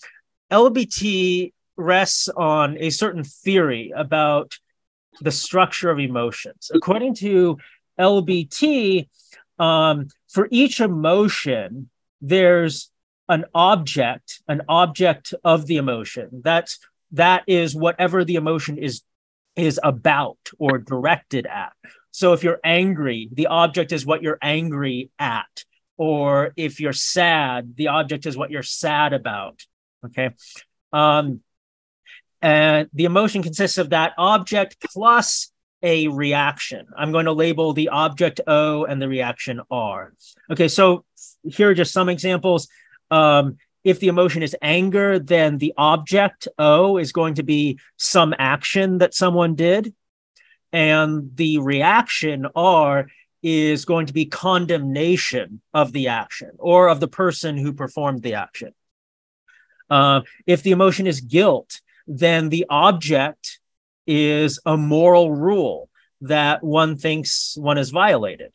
LBT 0.51 1.53
rests 1.77 2.29
on 2.29 2.77
a 2.79 2.89
certain 2.89 3.23
theory 3.23 3.91
about 3.95 4.57
the 5.21 5.31
structure 5.31 5.89
of 5.89 5.99
emotions. 5.99 6.71
According 6.73 7.15
to 7.15 7.57
LBT, 7.99 9.07
um, 9.59 10.07
for 10.29 10.47
each 10.51 10.79
emotion, 10.79 11.89
there's 12.21 12.91
an 13.29 13.45
object, 13.53 14.41
an 14.47 14.61
object 14.67 15.33
of 15.43 15.65
the 15.67 15.77
emotion. 15.77 16.41
That's 16.43 16.79
that 17.11 17.43
is 17.47 17.75
whatever 17.75 18.25
the 18.25 18.35
emotion 18.35 18.77
is 18.77 19.01
is 19.55 19.79
about 19.83 20.37
or 20.59 20.77
directed 20.77 21.45
at. 21.45 21.73
So 22.15 22.31
if 22.31 22.45
you're 22.45 22.61
angry, 22.63 23.27
the 23.29 23.47
object 23.47 23.91
is 23.91 24.05
what 24.05 24.21
you're 24.21 24.37
angry 24.41 25.09
at. 25.19 25.65
Or 25.97 26.53
if 26.55 26.79
you're 26.79 26.93
sad, 26.93 27.75
the 27.75 27.89
object 27.89 28.25
is 28.25 28.37
what 28.37 28.51
you're 28.51 28.63
sad 28.63 29.11
about. 29.11 29.65
Okay. 30.05 30.29
Um, 30.93 31.41
and 32.41 32.89
the 32.93 33.03
emotion 33.03 33.43
consists 33.43 33.77
of 33.77 33.89
that 33.89 34.13
object 34.17 34.77
plus 34.93 35.51
a 35.83 36.07
reaction. 36.07 36.87
I'm 36.95 37.11
going 37.11 37.25
to 37.25 37.33
label 37.33 37.73
the 37.73 37.89
object 37.89 38.39
O 38.47 38.85
and 38.85 39.01
the 39.01 39.09
reaction 39.09 39.59
R. 39.69 40.13
Okay, 40.49 40.69
so 40.69 41.03
here 41.43 41.71
are 41.71 41.73
just 41.73 41.91
some 41.91 42.07
examples. 42.07 42.69
Um, 43.11 43.57
if 43.83 43.99
the 43.99 44.07
emotion 44.07 44.41
is 44.41 44.55
anger, 44.61 45.19
then 45.19 45.57
the 45.57 45.73
object 45.77 46.47
O 46.57 46.97
is 46.97 47.11
going 47.11 47.33
to 47.35 47.43
be 47.43 47.77
some 47.97 48.33
action 48.39 48.99
that 48.99 49.13
someone 49.13 49.55
did. 49.55 49.93
And 50.75 51.31
the 51.37 51.59
reaction 51.59 52.47
R 52.53 53.07
is 53.41 53.85
going 53.85 54.07
to 54.07 54.13
be 54.13 54.25
condemnation 54.25 55.61
of 55.73 55.93
the 55.93 56.09
action 56.09 56.51
or 56.59 56.89
of 56.89 56.99
the 56.99 57.07
person 57.07 57.57
who 57.57 57.71
performed 57.71 58.23
the 58.23 58.33
action. 58.33 58.73
Uh, 59.89 60.21
if 60.45 60.63
the 60.63 60.71
emotion 60.71 61.07
is 61.07 61.21
guilt, 61.21 61.79
then 62.07 62.49
the 62.49 62.65
object 62.69 63.61
is 64.05 64.59
a 64.65 64.75
moral 64.75 65.31
rule 65.31 65.89
that 66.19 66.61
one 66.61 66.97
thinks 66.97 67.55
one 67.57 67.77
is 67.77 67.91
violated. 67.91 68.51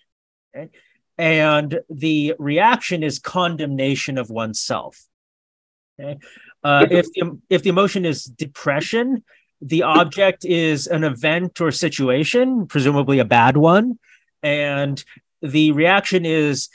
Okay? 0.54 0.68
And 1.16 1.80
the 1.88 2.34
reaction 2.38 3.02
is 3.02 3.18
condemnation 3.18 4.18
of 4.18 4.28
oneself. 4.28 5.06
Okay? 5.98 6.18
Uh, 6.62 6.86
if, 6.90 7.06
the, 7.14 7.38
if 7.48 7.62
the 7.62 7.70
emotion 7.70 8.04
is 8.04 8.24
depression, 8.24 9.24
the 9.60 9.82
object 9.82 10.44
is 10.44 10.86
an 10.86 11.04
event 11.04 11.60
or 11.60 11.70
situation, 11.70 12.66
presumably 12.66 13.18
a 13.18 13.24
bad 13.24 13.56
one. 13.56 13.98
And 14.42 15.02
the 15.42 15.72
reaction 15.72 16.24
is 16.24 16.70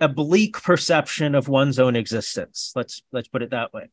a 0.00 0.08
bleak 0.08 0.62
perception 0.62 1.34
of 1.34 1.48
one's 1.48 1.78
own 1.78 1.96
existence. 1.96 2.72
Let's 2.76 3.02
let's 3.12 3.28
put 3.28 3.42
it 3.42 3.50
that 3.50 3.72
way. 3.72 3.88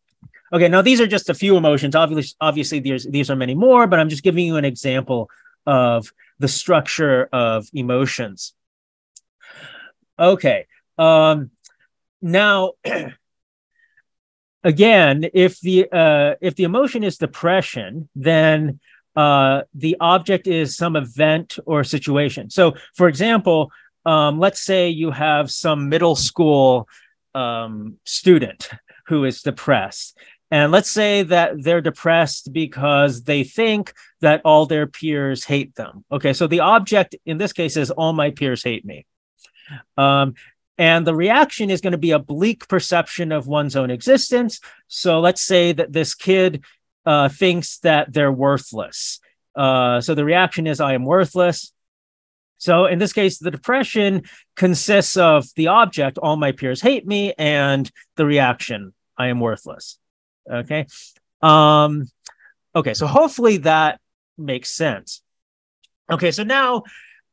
Okay, 0.54 0.68
now 0.68 0.82
these 0.82 1.02
are 1.02 1.08
just 1.08 1.30
a 1.30 1.34
few 1.34 1.58
emotions. 1.58 1.96
Obviously, 1.96 2.36
obviously, 2.40 2.80
these 2.80 3.06
these 3.06 3.32
are 3.32 3.36
many 3.36 3.56
more, 3.56 3.88
but 3.88 4.00
I'm 4.00 4.10
just 4.10 4.24
giving 4.24 4.46
you 4.46 4.58
an 4.58 4.66
example 4.66 5.30
of 5.66 6.12
the 6.38 6.48
structure 6.48 7.28
of 7.34 7.68
emotions. 7.74 8.54
Okay, 10.20 10.68
um, 10.98 11.50
now 12.22 12.74
again, 14.66 15.26
if 15.34 15.62
the 15.62 15.88
uh, 15.92 16.36
if 16.42 16.56
the 16.56 16.64
emotion 16.64 17.04
is 17.04 17.18
depression, 17.18 18.10
then 18.16 18.80
uh, 19.16 19.62
the 19.74 19.96
object 20.02 20.48
is 20.48 20.76
some 20.76 20.98
event 20.98 21.58
or 21.66 21.86
situation. 21.86 22.50
So, 22.50 22.74
for 22.96 23.08
example, 23.08 23.72
um, 24.06 24.40
let's 24.40 24.62
say 24.62 24.90
you 24.90 25.12
have 25.12 25.50
some 25.50 25.88
middle 25.88 26.16
school 26.16 26.90
um, 27.34 27.98
student 28.04 28.70
who 29.08 29.24
is 29.24 29.42
depressed, 29.42 30.18
and 30.52 30.72
let's 30.72 30.92
say 30.92 31.24
that 31.24 31.64
they're 31.64 31.82
depressed 31.82 32.52
because 32.52 33.24
they 33.24 33.44
think 33.44 33.94
that 34.22 34.42
all 34.44 34.66
their 34.66 34.88
peers 34.88 35.46
hate 35.46 35.76
them. 35.76 36.04
Okay, 36.12 36.34
so 36.34 36.48
the 36.48 36.62
object 36.62 37.16
in 37.26 37.38
this 37.38 37.54
case 37.54 37.78
is 37.78 37.92
all 37.92 38.14
my 38.14 38.32
peers 38.32 38.64
hate 38.64 38.84
me. 38.84 39.06
Um, 39.98 40.34
and 40.78 41.08
the 41.08 41.16
reaction 41.16 41.70
is 41.70 41.82
going 41.82 41.92
to 41.94 41.98
be 41.98 42.12
a 42.12 42.20
bleak 42.20 42.68
perception 42.68 43.32
of 43.32 43.48
one's 43.48 43.76
own 43.76 43.90
existence. 43.90 44.60
So 44.88 45.20
let's 45.20 45.42
say 45.42 45.72
that 45.72 45.94
this 45.94 46.16
kid 46.16 46.64
uh, 47.06 47.30
thinks 47.30 47.80
that 47.80 48.12
they're 48.12 48.32
worthless. 48.32 49.20
Uh, 49.56 50.02
so 50.02 50.16
the 50.16 50.26
reaction 50.26 50.68
is, 50.68 50.82
I 50.82 50.94
am 50.94 51.06
worthless. 51.06 51.72
So 52.58 52.86
in 52.86 53.00
this 53.00 53.14
case, 53.14 53.38
the 53.38 53.52
depression 53.52 54.24
consists 54.56 55.18
of 55.18 55.46
the 55.56 55.68
object, 55.68 56.18
all 56.18 56.36
my 56.36 56.52
peers 56.52 56.82
hate 56.82 57.06
me, 57.06 57.34
and 57.38 57.90
the 58.16 58.26
reaction, 58.26 58.94
I 59.18 59.28
am 59.28 59.40
worthless. 59.40 59.98
Okay. 60.50 60.88
Um, 61.42 62.10
okay. 62.76 62.94
So 62.94 63.08
hopefully 63.08 63.58
that 63.58 64.00
makes 64.38 64.72
sense. 64.72 65.22
Okay. 66.12 66.32
So 66.32 66.44
now, 66.44 66.84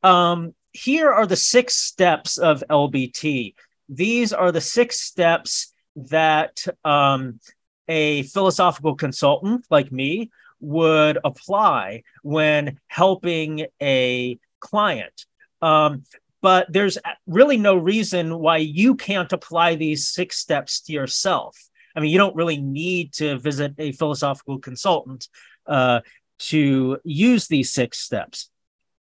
um, 0.02 0.54
here 0.72 1.12
are 1.12 1.26
the 1.26 1.36
six 1.36 1.76
steps 1.76 2.38
of 2.38 2.64
LBT. 2.68 3.54
These 3.88 4.32
are 4.32 4.52
the 4.52 4.60
six 4.60 5.00
steps 5.00 5.72
that 5.96 6.64
um, 6.84 7.40
a 7.88 8.22
philosophical 8.24 8.94
consultant 8.94 9.66
like 9.70 9.92
me 9.92 10.30
would 10.60 11.18
apply 11.24 12.04
when 12.22 12.78
helping 12.86 13.66
a 13.82 14.38
client. 14.60 15.26
Um, 15.60 16.04
but 16.40 16.72
there's 16.72 16.98
really 17.26 17.56
no 17.56 17.76
reason 17.76 18.38
why 18.38 18.56
you 18.58 18.94
can't 18.96 19.32
apply 19.32 19.74
these 19.74 20.08
six 20.08 20.38
steps 20.38 20.80
to 20.82 20.92
yourself. 20.92 21.56
I 21.94 22.00
mean, 22.00 22.10
you 22.10 22.18
don't 22.18 22.34
really 22.34 22.60
need 22.60 23.12
to 23.14 23.38
visit 23.38 23.74
a 23.78 23.92
philosophical 23.92 24.58
consultant 24.58 25.28
uh, 25.66 26.00
to 26.38 26.98
use 27.04 27.46
these 27.46 27.72
six 27.72 27.98
steps. 27.98 28.50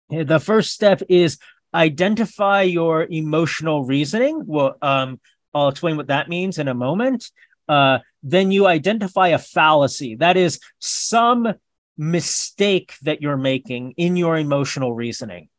The 0.10 0.40
first 0.40 0.74
step 0.74 1.02
is 1.08 1.38
identify 1.74 2.64
your 2.64 3.06
emotional 3.10 3.86
reasoning. 3.86 4.44
Well, 4.46 4.76
um, 4.82 5.20
I'll 5.54 5.70
explain 5.70 5.98
what 5.98 6.08
that 6.08 6.30
means 6.30 6.58
in 6.58 6.68
a 6.68 6.74
moment. 6.74 7.30
Uh, 7.68 8.00
then 8.24 8.52
you 8.52 8.68
identify 8.68 9.30
a 9.30 9.38
fallacy. 9.38 10.16
That 10.16 10.36
is 10.36 10.60
some 10.80 11.54
mistake 11.98 12.94
that 13.04 13.22
you're 13.22 13.38
making 13.38 13.94
in 13.98 14.16
your 14.16 14.38
emotional 14.38 14.94
reasoning. 14.94 15.50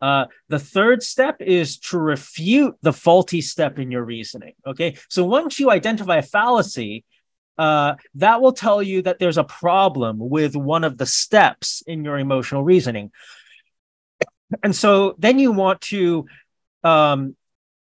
Uh, 0.00 0.26
the 0.48 0.58
third 0.58 1.02
step 1.02 1.40
is 1.40 1.78
to 1.78 1.98
refute 1.98 2.74
the 2.82 2.92
faulty 2.92 3.40
step 3.40 3.78
in 3.78 3.90
your 3.90 4.04
reasoning. 4.04 4.54
Okay. 4.66 4.96
So 5.08 5.24
once 5.24 5.60
you 5.60 5.70
identify 5.70 6.16
a 6.16 6.22
fallacy, 6.22 7.04
uh, 7.58 7.94
that 8.14 8.40
will 8.40 8.52
tell 8.52 8.82
you 8.82 9.02
that 9.02 9.18
there's 9.18 9.38
a 9.38 9.44
problem 9.44 10.18
with 10.18 10.56
one 10.56 10.84
of 10.84 10.98
the 10.98 11.06
steps 11.06 11.82
in 11.86 12.04
your 12.04 12.18
emotional 12.18 12.64
reasoning. 12.64 13.10
And 14.62 14.74
so 14.74 15.14
then 15.18 15.38
you 15.38 15.52
want 15.52 15.80
to, 15.82 16.26
um, 16.84 17.36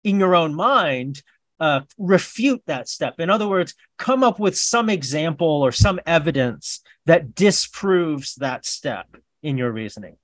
in 0.02 0.18
your 0.18 0.34
own 0.34 0.54
mind, 0.54 1.22
uh, 1.60 1.80
refute 1.98 2.62
that 2.66 2.88
step. 2.88 3.20
In 3.20 3.30
other 3.30 3.48
words, 3.48 3.74
come 3.96 4.22
up 4.22 4.38
with 4.38 4.56
some 4.56 4.90
example 4.90 5.62
or 5.62 5.72
some 5.72 6.00
evidence 6.06 6.80
that 7.06 7.34
disproves 7.34 8.34
that 8.36 8.66
step 8.66 9.06
in 9.42 9.56
your 9.56 9.72
reasoning. 9.72 10.16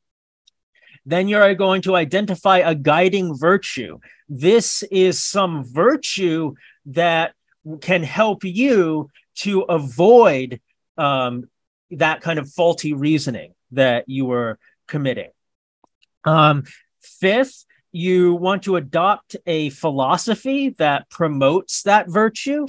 Then 1.06 1.28
you're 1.28 1.54
going 1.54 1.82
to 1.82 1.96
identify 1.96 2.58
a 2.58 2.74
guiding 2.74 3.36
virtue. 3.36 4.00
This 4.28 4.82
is 4.90 5.22
some 5.22 5.64
virtue 5.64 6.54
that 6.86 7.34
can 7.80 8.02
help 8.02 8.44
you 8.44 9.10
to 9.36 9.62
avoid 9.62 10.60
um, 10.96 11.48
that 11.90 12.20
kind 12.20 12.38
of 12.38 12.50
faulty 12.50 12.92
reasoning 12.92 13.54
that 13.72 14.08
you 14.08 14.26
were 14.26 14.58
committing. 14.86 15.30
Um, 16.24 16.64
fifth, 17.00 17.64
you 17.92 18.34
want 18.34 18.64
to 18.64 18.76
adopt 18.76 19.36
a 19.46 19.70
philosophy 19.70 20.70
that 20.78 21.08
promotes 21.10 21.82
that 21.82 22.08
virtue. 22.08 22.66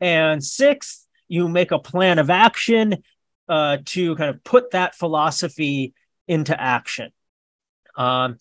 And 0.00 0.42
sixth, 0.42 1.06
you 1.28 1.48
make 1.48 1.70
a 1.70 1.78
plan 1.78 2.18
of 2.18 2.30
action 2.30 3.02
uh, 3.48 3.78
to 3.84 4.16
kind 4.16 4.30
of 4.30 4.42
put 4.44 4.72
that 4.72 4.94
philosophy 4.94 5.94
into 6.26 6.58
action. 6.60 7.10
Um, 7.96 8.38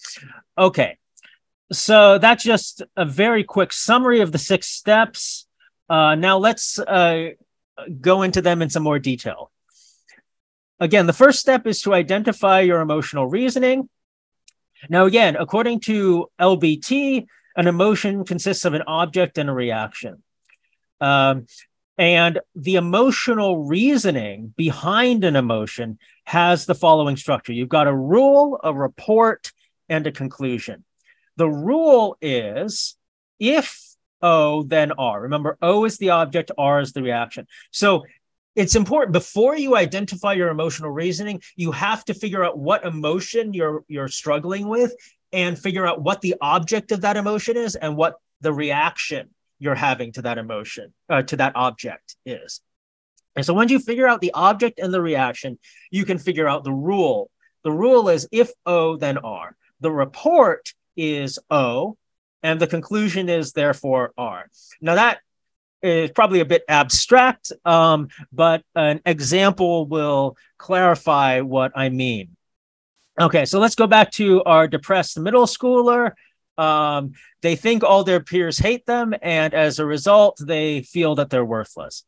okay, 0.58 0.98
so 1.72 2.18
that's 2.18 2.44
just 2.44 2.82
a 2.96 3.06
very 3.06 3.44
quick 3.44 3.72
summary 3.74 4.22
of 4.22 4.32
the 4.32 4.38
six 4.38 4.68
steps. 4.68 5.48
Uh, 5.94 6.16
now 6.16 6.40
let's 6.40 6.80
uh, 6.80 7.30
go 8.02 8.24
into 8.24 8.42
them 8.42 8.64
in 8.64 8.70
some 8.72 8.82
more 8.82 8.98
detail. 8.98 9.52
Again, 10.80 11.06
the 11.06 11.14
first 11.14 11.40
step 11.40 11.68
is 11.68 11.84
to 11.84 11.94
identify 11.94 12.62
your 12.62 12.82
emotional 12.82 13.28
reasoning. 13.28 13.88
Now, 14.90 15.06
again, 15.06 15.36
according 15.36 15.82
to 15.82 16.32
LBT, 16.42 17.28
an 17.56 17.68
emotion 17.68 18.26
consists 18.26 18.66
of 18.66 18.74
an 18.74 18.82
object 18.88 19.38
and 19.38 19.52
a 19.52 19.54
reaction. 19.54 20.24
Um, 21.00 21.46
and 22.00 22.40
the 22.56 22.74
emotional 22.74 23.64
reasoning 23.64 24.52
behind 24.58 25.24
an 25.24 25.36
emotion 25.36 26.00
has 26.26 26.66
the 26.66 26.74
following 26.74 27.18
structure 27.18 27.54
you've 27.54 27.70
got 27.70 27.86
a 27.86 27.96
rule, 27.96 28.60
a 28.64 28.74
report, 28.74 29.52
and 29.90 30.08
a 30.08 30.12
conclusion. 30.12 30.86
The 31.38 31.52
rule 31.52 32.18
is 32.20 32.96
if 33.40 33.83
O, 34.24 34.64
then 34.64 34.94
R. 34.94 35.22
Remember, 35.22 35.58
O 35.62 35.86
is 35.86 35.98
the 36.00 36.12
object, 36.12 36.50
R 36.58 36.80
is 36.80 36.94
the 36.94 37.04
reaction. 37.04 37.46
So 37.72 38.04
it's 38.56 38.76
important 38.76 39.14
before 39.14 39.58
you 39.58 39.76
identify 39.76 40.34
your 40.34 40.50
emotional 40.50 40.90
reasoning 40.90 41.42
you 41.56 41.72
have 41.72 42.06
to 42.06 42.14
figure 42.14 42.44
out 42.44 42.58
what 42.58 42.86
emotion 42.86 43.54
you're 43.54 43.84
you're 43.88 44.08
struggling 44.08 44.68
with 44.68 44.94
and 45.32 45.58
figure 45.58 45.88
out 45.88 46.02
what 46.02 46.22
the 46.22 46.36
object 46.42 46.92
of 46.92 47.02
that 47.02 47.18
emotion 47.18 47.58
is 47.58 47.76
and 47.76 47.98
what 47.98 48.16
the 48.42 48.54
reaction 48.54 49.30
you're 49.60 49.76
having 49.76 50.12
to 50.12 50.22
that 50.22 50.38
emotion 50.38 50.94
uh, 51.10 51.22
to 51.24 51.36
that 51.36 51.56
object 51.56 52.16
is 52.26 52.62
and 53.36 53.46
so 53.46 53.54
once 53.54 53.72
you 53.72 53.80
figure 53.80 54.08
out 54.08 54.22
the 54.22 54.34
object 54.34 54.80
and 54.80 54.94
the 54.94 55.02
reaction 55.02 55.58
you 55.90 56.06
can 56.06 56.18
figure 56.18 56.48
out 56.48 56.64
the 56.64 56.72
rule 56.72 57.30
the 57.64 57.72
rule 57.72 58.10
is 58.10 58.28
if 58.32 58.52
o 58.66 58.98
then 58.98 59.18
r 59.18 59.56
the 59.80 59.92
report 59.92 60.74
is 60.96 61.40
o 61.50 61.98
and 62.44 62.60
the 62.60 62.68
conclusion 62.68 63.30
is 63.30 63.54
therefore 63.54 64.14
r 64.18 64.48
now 64.82 64.96
that 64.96 65.20
is 65.84 66.12
probably 66.12 66.40
a 66.40 66.46
bit 66.46 66.64
abstract, 66.70 67.52
um, 67.66 68.08
but 68.32 68.64
an 68.74 69.02
example 69.06 69.86
will 69.86 70.38
clarify 70.58 71.42
what 71.42 71.74
I 71.76 71.90
mean. 71.90 72.36
Okay, 73.20 73.46
so 73.46 73.60
let's 73.60 73.76
go 73.76 73.86
back 73.86 74.10
to 74.12 74.44
our 74.46 74.68
depressed 74.68 75.20
middle 75.20 75.46
schooler. 75.46 76.14
Um, 76.58 77.12
they 77.42 77.56
think 77.56 77.84
all 77.84 78.04
their 78.04 78.22
peers 78.22 78.58
hate 78.58 78.86
them, 78.86 79.14
and 79.22 79.54
as 79.54 79.78
a 79.78 79.86
result, 79.86 80.40
they 80.42 80.82
feel 80.82 81.16
that 81.16 81.30
they're 81.30 81.46
worthless. 81.46 82.06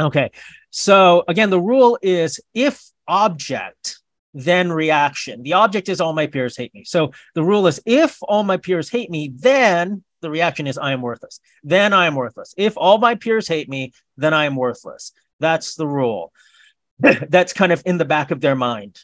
Okay, 0.00 0.30
so 0.70 1.24
again, 1.28 1.50
the 1.50 1.60
rule 1.60 1.98
is 2.02 2.40
if 2.52 2.82
object, 3.06 4.00
then 4.34 4.70
reaction. 4.70 5.42
The 5.42 5.54
object 5.54 5.88
is 5.88 6.00
all 6.00 6.12
my 6.12 6.26
peers 6.26 6.56
hate 6.56 6.74
me. 6.74 6.84
So 6.84 7.12
the 7.34 7.42
rule 7.42 7.66
is 7.66 7.80
if 7.86 8.18
all 8.22 8.42
my 8.42 8.56
peers 8.56 8.88
hate 8.88 9.10
me, 9.10 9.32
then 9.34 10.04
the 10.20 10.30
reaction 10.30 10.66
is 10.66 10.78
I 10.78 10.92
am 10.92 11.02
worthless. 11.02 11.40
Then 11.62 11.92
I 11.92 12.06
am 12.06 12.14
worthless. 12.14 12.54
If 12.56 12.76
all 12.76 12.98
my 12.98 13.14
peers 13.14 13.48
hate 13.48 13.68
me, 13.68 13.92
then 14.16 14.34
I 14.34 14.44
am 14.44 14.56
worthless. 14.56 15.12
That's 15.40 15.74
the 15.76 15.86
rule. 15.86 16.32
That's 16.98 17.52
kind 17.52 17.72
of 17.72 17.82
in 17.86 17.98
the 17.98 18.04
back 18.04 18.30
of 18.30 18.40
their 18.40 18.56
mind. 18.56 18.98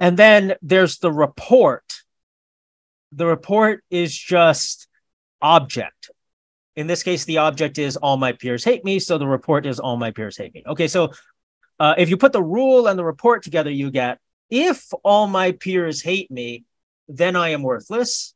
And 0.00 0.16
then 0.16 0.54
there's 0.60 0.98
the 0.98 1.12
report. 1.12 2.00
The 3.12 3.26
report 3.26 3.84
is 3.90 4.16
just 4.16 4.88
object. 5.40 6.10
In 6.74 6.88
this 6.88 7.04
case, 7.04 7.24
the 7.24 7.38
object 7.38 7.78
is 7.78 7.96
all 7.96 8.16
my 8.16 8.32
peers 8.32 8.64
hate 8.64 8.84
me. 8.84 8.98
So 8.98 9.18
the 9.18 9.28
report 9.28 9.66
is 9.66 9.78
all 9.78 9.96
my 9.96 10.10
peers 10.10 10.36
hate 10.36 10.52
me. 10.52 10.64
Okay, 10.66 10.88
so 10.88 11.12
uh, 11.78 11.94
if 11.98 12.08
you 12.08 12.16
put 12.16 12.32
the 12.32 12.42
rule 12.42 12.86
and 12.86 12.98
the 12.98 13.04
report 13.04 13.42
together, 13.42 13.70
you 13.70 13.90
get 13.90 14.18
if 14.50 14.92
all 15.02 15.26
my 15.26 15.52
peers 15.52 16.02
hate 16.02 16.30
me, 16.30 16.64
then 17.08 17.36
I 17.36 17.50
am 17.50 17.62
worthless 17.62 18.34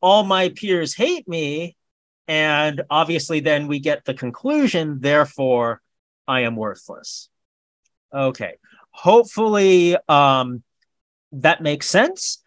all 0.00 0.24
my 0.24 0.50
peers 0.50 0.94
hate 0.94 1.26
me. 1.26 1.76
And 2.28 2.82
obviously, 2.90 3.40
then 3.40 3.66
we 3.66 3.78
get 3.78 4.04
the 4.04 4.14
conclusion, 4.14 4.98
therefore, 5.00 5.80
I 6.26 6.40
am 6.40 6.56
worthless. 6.56 7.28
Okay. 8.12 8.54
Hopefully, 8.90 9.96
um, 10.08 10.62
that 11.32 11.62
makes 11.62 11.88
sense. 11.88 12.42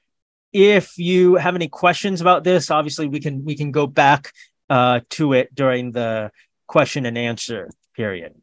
If 0.51 0.97
you 0.97 1.35
have 1.35 1.55
any 1.55 1.67
questions 1.67 2.21
about 2.21 2.43
this, 2.43 2.71
obviously 2.71 3.07
we 3.07 3.19
can 3.19 3.45
we 3.45 3.55
can 3.55 3.71
go 3.71 3.85
back 3.87 4.33
uh, 4.69 5.01
to 5.11 5.33
it 5.33 5.53
during 5.53 5.91
the 5.91 6.31
question 6.65 7.05
and 7.05 7.17
answer 7.17 7.69
period. 7.95 8.33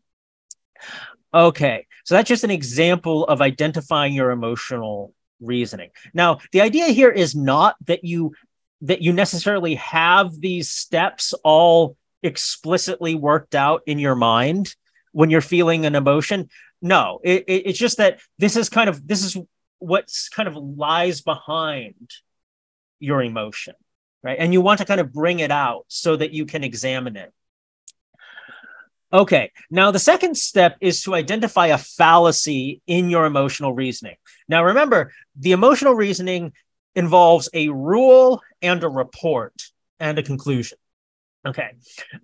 Okay, 1.34 1.86
so 2.04 2.14
that's 2.14 2.28
just 2.28 2.44
an 2.44 2.50
example 2.50 3.24
of 3.24 3.40
identifying 3.40 4.14
your 4.14 4.30
emotional 4.30 5.12
reasoning. 5.40 5.90
Now, 6.14 6.38
the 6.52 6.60
idea 6.60 6.86
here 6.86 7.10
is 7.10 7.34
not 7.34 7.76
that 7.86 8.04
you 8.04 8.32
that 8.82 9.02
you 9.02 9.12
necessarily 9.12 9.76
have 9.76 10.38
these 10.38 10.70
steps 10.70 11.32
all 11.42 11.96
explicitly 12.22 13.14
worked 13.14 13.54
out 13.54 13.82
in 13.86 13.98
your 13.98 14.14
mind 14.14 14.74
when 15.12 15.30
you're 15.30 15.40
feeling 15.40 15.86
an 15.86 15.94
emotion. 15.94 16.48
No 16.82 17.20
it, 17.24 17.44
it, 17.46 17.62
it's 17.66 17.78
just 17.78 17.98
that 17.98 18.20
this 18.38 18.56
is 18.56 18.68
kind 18.68 18.88
of 18.88 19.06
this 19.06 19.24
is 19.24 19.36
what's 19.78 20.28
kind 20.28 20.48
of 20.48 20.56
lies 20.56 21.20
behind 21.22 22.10
your 22.98 23.22
emotion 23.22 23.74
right? 24.26 24.38
And 24.40 24.52
you 24.52 24.60
want 24.60 24.80
to 24.80 24.84
kind 24.84 25.00
of 25.00 25.12
bring 25.12 25.38
it 25.38 25.52
out 25.52 25.84
so 25.86 26.16
that 26.16 26.32
you 26.32 26.46
can 26.46 26.64
examine 26.64 27.16
it 27.16 27.32
okay 29.16 29.50
now 29.70 29.90
the 29.90 29.98
second 29.98 30.36
step 30.36 30.76
is 30.80 31.02
to 31.02 31.14
identify 31.14 31.68
a 31.68 31.78
fallacy 31.78 32.80
in 32.86 33.10
your 33.10 33.24
emotional 33.24 33.72
reasoning 33.72 34.16
now 34.48 34.62
remember 34.64 35.12
the 35.36 35.52
emotional 35.52 35.94
reasoning 35.94 36.52
involves 36.96 37.48
a 37.52 37.68
rule 37.68 38.42
and 38.62 38.82
a 38.82 38.88
report 38.88 39.52
and 40.00 40.18
a 40.18 40.22
conclusion. 40.22 40.78
Okay. 41.46 41.70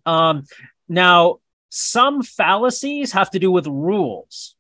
Um, 0.05 0.45
now, 0.89 1.37
some 1.69 2.23
fallacies 2.23 3.13
have 3.13 3.31
to 3.31 3.39
do 3.39 3.51
with 3.51 3.67
rules. 3.67 4.57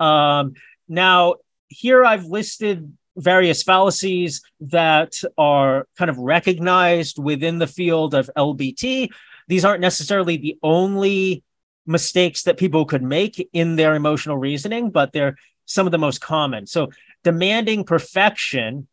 Um, 0.00 0.54
now, 0.88 1.36
here 1.68 2.04
I've 2.04 2.24
listed 2.24 2.92
various 3.16 3.62
fallacies 3.62 4.42
that 4.60 5.14
are 5.38 5.86
kind 5.96 6.10
of 6.10 6.18
recognized 6.18 7.18
within 7.22 7.58
the 7.58 7.66
field 7.66 8.14
of 8.14 8.28
LBT. 8.36 9.10
These 9.46 9.64
aren't 9.64 9.80
necessarily 9.80 10.36
the 10.36 10.58
only 10.62 11.44
mistakes 11.86 12.44
that 12.44 12.56
people 12.56 12.84
could 12.84 13.02
make 13.02 13.48
in 13.52 13.76
their 13.76 13.94
emotional 13.94 14.36
reasoning, 14.36 14.90
but 14.90 15.12
they're 15.12 15.36
some 15.66 15.86
of 15.86 15.92
the 15.92 15.98
most 15.98 16.20
common. 16.20 16.66
So, 16.66 16.90
demanding 17.22 17.84
perfection 17.84 18.86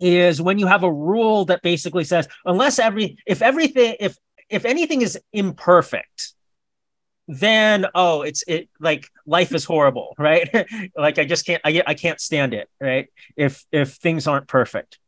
is 0.00 0.40
when 0.40 0.58
you 0.58 0.66
have 0.66 0.82
a 0.82 0.92
rule 0.92 1.44
that 1.46 1.62
basically 1.62 2.04
says 2.04 2.26
unless 2.46 2.78
every 2.78 3.18
if 3.26 3.42
everything 3.42 3.96
if 4.00 4.16
if 4.48 4.64
anything 4.64 5.02
is 5.02 5.18
imperfect 5.32 6.32
then 7.28 7.86
oh 7.94 8.22
it's 8.22 8.42
it 8.48 8.68
like 8.80 9.08
life 9.26 9.54
is 9.54 9.64
horrible 9.64 10.14
right? 10.18 10.48
Like 10.96 11.18
i 11.18 11.24
just 11.24 11.44
can't 11.46 11.60
I, 11.64 11.82
I 11.86 11.94
can't 11.94 12.20
stand 12.20 12.54
it 12.54 12.68
right? 12.80 13.08
If 13.36 13.64
if 13.70 13.94
things 13.94 14.26
aren't 14.26 14.48
perfect. 14.48 14.98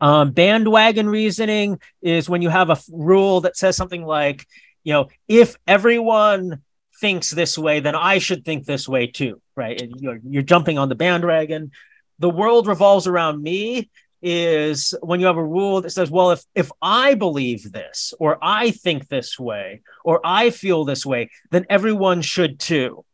Um, 0.00 0.30
bandwagon 0.32 1.08
reasoning 1.08 1.80
is 2.00 2.28
when 2.28 2.42
you 2.42 2.48
have 2.48 2.68
a 2.68 2.74
f- 2.74 2.86
rule 2.90 3.42
that 3.42 3.56
says 3.56 3.76
something 3.76 4.04
like, 4.04 4.46
you 4.86 4.92
know, 4.92 5.08
if 5.26 5.56
everyone 5.66 6.62
thinks 7.00 7.32
this 7.32 7.58
way, 7.58 7.80
then 7.80 7.96
I 7.96 8.18
should 8.18 8.44
think 8.44 8.64
this 8.64 8.88
way 8.88 9.08
too, 9.08 9.42
right? 9.56 9.82
You're 9.96 10.20
you're 10.22 10.44
jumping 10.44 10.78
on 10.78 10.88
the 10.88 10.94
bandwagon. 10.94 11.72
The 12.20 12.30
world 12.30 12.68
revolves 12.68 13.08
around 13.08 13.42
me 13.42 13.90
is 14.22 14.94
when 15.02 15.18
you 15.18 15.26
have 15.26 15.38
a 15.38 15.44
rule 15.44 15.80
that 15.80 15.90
says, 15.90 16.08
well, 16.08 16.30
if 16.30 16.44
if 16.54 16.70
I 16.80 17.14
believe 17.14 17.72
this, 17.72 18.14
or 18.20 18.38
I 18.40 18.70
think 18.70 19.08
this 19.08 19.40
way, 19.40 19.82
or 20.04 20.20
I 20.22 20.50
feel 20.50 20.84
this 20.84 21.04
way, 21.04 21.30
then 21.50 21.66
everyone 21.68 22.22
should 22.22 22.60
too. 22.60 23.04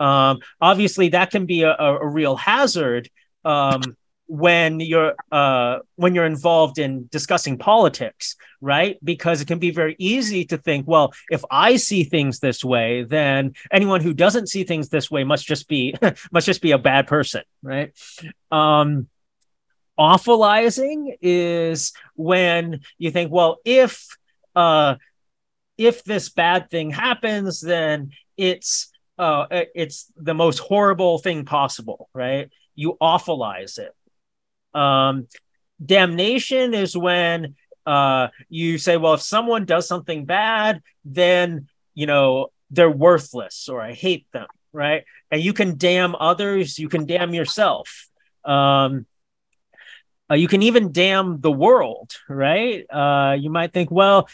Um, 0.00 0.38
obviously, 0.62 1.10
that 1.10 1.30
can 1.30 1.44
be 1.44 1.62
a, 1.64 1.76
a 1.76 2.08
real 2.08 2.36
hazard 2.36 3.10
um, 3.44 3.82
when 4.32 4.80
you're 4.80 5.14
uh, 5.30 5.80
when 5.96 6.14
you're 6.14 6.24
involved 6.24 6.78
in 6.78 7.06
discussing 7.12 7.58
politics, 7.58 8.34
right? 8.62 8.96
Because 9.04 9.42
it 9.42 9.46
can 9.46 9.58
be 9.58 9.70
very 9.70 9.94
easy 9.98 10.46
to 10.46 10.56
think, 10.56 10.88
well, 10.88 11.12
if 11.30 11.44
I 11.50 11.76
see 11.76 12.04
things 12.04 12.38
this 12.38 12.64
way, 12.64 13.02
then 13.02 13.52
anyone 13.70 14.00
who 14.00 14.14
doesn't 14.14 14.48
see 14.48 14.64
things 14.64 14.88
this 14.88 15.10
way 15.10 15.22
must 15.22 15.46
just 15.46 15.68
be 15.68 15.94
must 16.32 16.46
just 16.46 16.62
be 16.62 16.70
a 16.70 16.78
bad 16.78 17.08
person, 17.08 17.42
right? 17.62 17.92
Um, 18.50 19.08
awfulizing 19.98 21.14
is 21.20 21.92
when 22.14 22.80
you 22.96 23.10
think, 23.10 23.30
well, 23.30 23.58
if 23.66 24.16
uh, 24.56 24.94
if 25.76 26.04
this 26.04 26.30
bad 26.30 26.70
thing 26.70 26.88
happens, 26.90 27.60
then 27.60 28.12
it's 28.38 28.90
uh, 29.18 29.44
it's 29.50 30.10
the 30.16 30.32
most 30.32 30.58
horrible 30.58 31.18
thing 31.18 31.44
possible, 31.44 32.08
right? 32.14 32.50
You 32.74 32.96
awfulize 32.98 33.78
it. 33.78 33.94
Um, 34.74 35.28
damnation 35.84 36.74
is 36.74 36.96
when 36.96 37.56
uh, 37.86 38.28
you 38.48 38.78
say, 38.78 38.96
well, 38.96 39.14
if 39.14 39.22
someone 39.22 39.64
does 39.64 39.88
something 39.88 40.24
bad, 40.24 40.82
then 41.04 41.68
you 41.94 42.06
know 42.06 42.48
they're 42.70 42.90
worthless, 42.90 43.68
or 43.68 43.80
I 43.80 43.92
hate 43.92 44.26
them, 44.32 44.46
right? 44.72 45.04
And 45.30 45.42
you 45.42 45.52
can 45.52 45.76
damn 45.76 46.14
others, 46.14 46.78
you 46.78 46.88
can 46.88 47.06
damn 47.06 47.34
yourself. 47.34 48.08
Um, 48.44 49.06
uh, 50.30 50.34
you 50.34 50.48
can 50.48 50.62
even 50.62 50.92
damn 50.92 51.40
the 51.40 51.52
world, 51.52 52.12
right? 52.28 52.86
Uh, 52.90 53.36
you 53.38 53.50
might 53.50 53.72
think, 53.72 53.90
well, 53.90 54.28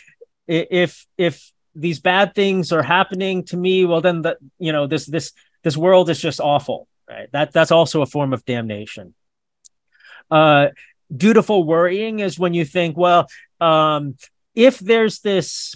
if 0.47 1.07
if 1.17 1.53
these 1.75 2.01
bad 2.01 2.35
things 2.35 2.73
are 2.73 2.83
happening 2.83 3.45
to 3.45 3.57
me, 3.57 3.85
well, 3.85 4.01
then 4.01 4.23
the 4.23 4.37
you 4.59 4.73
know 4.73 4.87
this 4.87 5.07
this 5.07 5.33
this 5.65 5.77
world 5.77 6.11
is 6.11 6.21
just 6.21 6.41
awful, 6.41 6.87
right? 7.09 7.31
That 7.33 7.53
that's 7.53 7.73
also 7.73 8.03
a 8.03 8.07
form 8.07 8.33
of 8.33 8.45
damnation. 8.45 9.15
Uh, 10.31 10.69
dutiful 11.15 11.65
worrying 11.65 12.19
is 12.21 12.39
when 12.39 12.55
you 12.55 12.65
think, 12.65 12.97
well, 12.97 13.27
um, 13.61 14.17
if 14.55 14.79
there's 14.79 15.21
this 15.21 15.75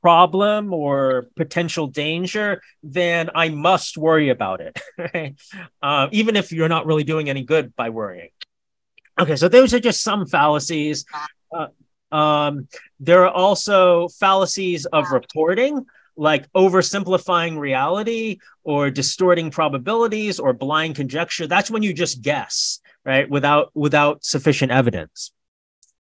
problem 0.00 0.72
or 0.72 1.26
potential 1.36 1.86
danger, 1.86 2.62
then 2.82 3.30
I 3.34 3.50
must 3.50 3.98
worry 3.98 4.30
about 4.30 4.60
it, 4.60 4.80
right? 5.14 5.34
uh, 5.82 6.08
even 6.12 6.36
if 6.36 6.52
you're 6.52 6.68
not 6.68 6.86
really 6.86 7.04
doing 7.04 7.28
any 7.28 7.42
good 7.42 7.74
by 7.76 7.90
worrying. 7.90 8.30
Okay, 9.18 9.36
so 9.36 9.48
those 9.48 9.74
are 9.74 9.80
just 9.80 10.02
some 10.02 10.26
fallacies. 10.26 11.04
Uh, 11.54 11.68
um, 12.14 12.68
there 12.98 13.24
are 13.24 13.30
also 13.30 14.08
fallacies 14.08 14.86
of 14.86 15.10
reporting, 15.10 15.84
like 16.16 16.50
oversimplifying 16.52 17.58
reality 17.58 18.38
or 18.64 18.90
distorting 18.90 19.50
probabilities 19.50 20.40
or 20.40 20.52
blind 20.52 20.96
conjecture. 20.96 21.46
That's 21.46 21.70
when 21.70 21.82
you 21.82 21.92
just 21.92 22.22
guess, 22.22 22.80
right, 23.04 23.28
without 23.28 23.70
without 23.74 24.24
sufficient 24.24 24.72
evidence. 24.72 25.32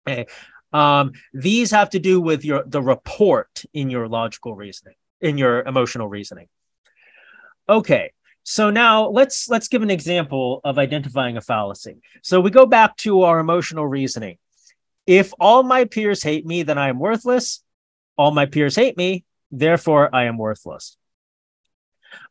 Okay. 0.07 0.27
Um, 0.73 1.13
these 1.33 1.71
have 1.71 1.91
to 1.91 2.01
do 2.01 2.21
with 2.21 2.45
your 2.45 2.65
the 2.67 2.83
report 2.83 3.65
in 3.73 3.91
your 3.91 4.09
logical 4.09 4.57
reasoning, 4.57 4.97
in 5.21 5.39
your 5.39 5.63
emotional 5.63 6.09
reasoning. 6.09 6.49
Okay, 7.69 8.13
so 8.43 8.71
now 8.71 9.09
let's 9.09 9.49
let's 9.49 9.69
give 9.69 9.83
an 9.83 9.91
example 9.91 10.61
of 10.65 10.79
identifying 10.79 11.37
a 11.37 11.41
fallacy. 11.41 11.97
So 12.23 12.41
we 12.41 12.51
go 12.51 12.67
back 12.67 12.97
to 12.99 13.23
our 13.23 13.39
emotional 13.39 13.87
reasoning. 13.87 14.39
If 15.07 15.33
all 15.39 15.63
my 15.63 15.85
peers 15.85 16.23
hate 16.23 16.45
me, 16.45 16.65
then 16.65 16.77
I 16.77 16.89
am 16.89 16.99
worthless. 16.99 17.63
All 18.17 18.33
my 18.33 18.47
peers 18.47 18.75
hate 18.77 18.97
me, 18.97 19.25
therefore 19.51 20.15
I 20.15 20.25
am 20.25 20.39
worthless. 20.39 20.97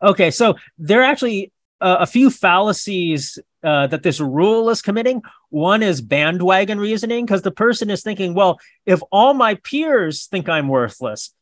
Okay, 0.02 0.32
so 0.32 0.56
there 0.78 1.02
are 1.02 1.06
actually 1.06 1.52
uh, 1.82 1.98
a 2.00 2.06
few 2.06 2.30
fallacies 2.30 3.40
uh, 3.64 3.88
that 3.88 4.04
this 4.04 4.20
rule 4.20 4.70
is 4.70 4.82
committing. 4.82 5.22
One 5.50 5.84
is 5.84 6.02
bandwagon 6.02 6.80
reasoning, 6.80 7.26
because 7.26 7.42
the 7.42 7.52
person 7.52 7.90
is 7.90 8.04
thinking, 8.04 8.34
well, 8.34 8.60
if 8.86 9.02
all 9.12 9.34
my 9.34 9.56
peers 9.56 10.28
think 10.28 10.50
I'm 10.50 10.68
worthless, 10.68 11.34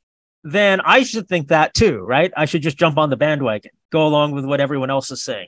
then 0.44 0.82
I 0.82 1.04
should 1.04 1.28
think 1.28 1.50
that 1.50 1.74
too, 1.74 2.00
right? 2.00 2.32
I 2.36 2.46
should 2.46 2.64
just 2.64 2.78
jump 2.78 2.98
on 2.98 3.10
the 3.10 3.18
bandwagon, 3.18 3.72
go 3.92 4.08
along 4.08 4.32
with 4.32 4.46
what 4.46 4.60
everyone 4.60 4.90
else 4.90 5.12
is 5.12 5.22
saying. 5.22 5.48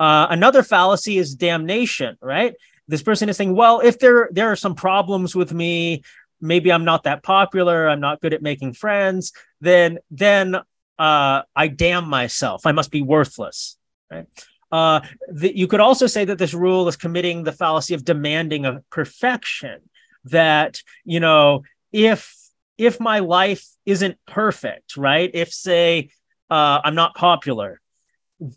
Uh, 0.00 0.28
another 0.30 0.62
fallacy 0.62 1.18
is 1.18 1.34
damnation, 1.34 2.16
right? 2.22 2.54
This 2.86 3.02
person 3.02 3.28
is 3.28 3.36
saying, 3.36 3.54
well, 3.54 3.80
if 3.80 3.98
there 3.98 4.30
there 4.32 4.50
are 4.50 4.56
some 4.56 4.74
problems 4.74 5.34
with 5.34 5.52
me, 5.52 6.02
maybe 6.40 6.72
I'm 6.72 6.84
not 6.84 7.02
that 7.02 7.22
popular, 7.22 7.88
I'm 7.88 8.00
not 8.00 8.20
good 8.20 8.32
at 8.32 8.40
making 8.40 8.74
friends, 8.74 9.32
then 9.60 9.98
then 10.10 10.54
uh, 10.98 11.42
I 11.54 11.68
damn 11.68 12.08
myself. 12.08 12.64
I 12.64 12.72
must 12.72 12.90
be 12.90 13.02
worthless, 13.02 13.76
right? 14.10 14.26
Uh, 14.70 15.00
the, 15.32 15.56
you 15.56 15.66
could 15.66 15.80
also 15.80 16.06
say 16.06 16.24
that 16.24 16.38
this 16.38 16.54
rule 16.54 16.88
is 16.88 16.96
committing 16.96 17.44
the 17.44 17.52
fallacy 17.52 17.94
of 17.94 18.04
demanding 18.04 18.66
a 18.66 18.82
perfection. 18.90 19.80
That 20.24 20.82
you 21.04 21.20
know, 21.20 21.62
if 21.92 22.34
if 22.76 23.00
my 23.00 23.20
life 23.20 23.66
isn't 23.86 24.18
perfect, 24.26 24.96
right? 24.96 25.30
If 25.32 25.52
say 25.52 26.10
uh, 26.50 26.80
I'm 26.84 26.94
not 26.94 27.14
popular, 27.14 27.80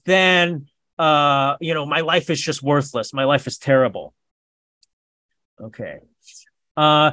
then 0.06 0.68
uh, 1.00 1.56
you 1.62 1.74
know 1.74 1.86
my 1.86 2.02
life 2.02 2.30
is 2.30 2.42
just 2.42 2.62
worthless. 2.62 3.14
My 3.14 3.24
life 3.24 3.48
is 3.48 3.58
terrible. 3.58 4.14
Okay. 5.60 6.00
Uh, 6.76 7.12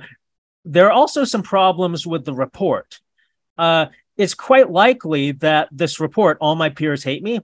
there 0.65 0.87
are 0.87 0.93
also 0.93 1.25
some 1.25 1.43
problems 1.43 2.07
with 2.07 2.25
the 2.25 2.35
report. 2.35 3.01
Uh, 3.57 3.87
it's 4.17 4.35
quite 4.35 4.71
likely 4.71 5.33
that 5.33 5.69
this 5.71 6.01
report, 6.01 6.39
"All 6.41 6.57
My 6.57 6.69
Peers 6.69 7.05
Hate 7.05 7.23
Me," 7.23 7.41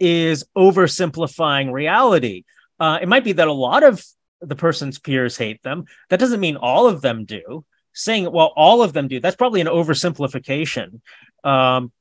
is 0.00 0.44
oversimplifying 0.56 1.72
reality. 1.72 2.44
Uh, 2.78 2.98
it 3.00 3.08
might 3.08 3.24
be 3.24 3.32
that 3.32 3.48
a 3.48 3.52
lot 3.52 3.82
of 3.82 4.04
the 4.40 4.56
person's 4.56 4.98
peers 4.98 5.36
hate 5.36 5.62
them. 5.62 5.84
That 6.10 6.20
doesn't 6.20 6.40
mean 6.40 6.56
all 6.56 6.86
of 6.86 7.00
them 7.00 7.24
do 7.24 7.64
saying, 7.94 8.30
well, 8.30 8.52
all 8.56 8.82
of 8.82 8.92
them 8.92 9.08
do, 9.08 9.20
that's 9.20 9.36
probably 9.36 9.60
an 9.60 9.68
oversimplification. 9.68 11.00
Um, 11.44 11.92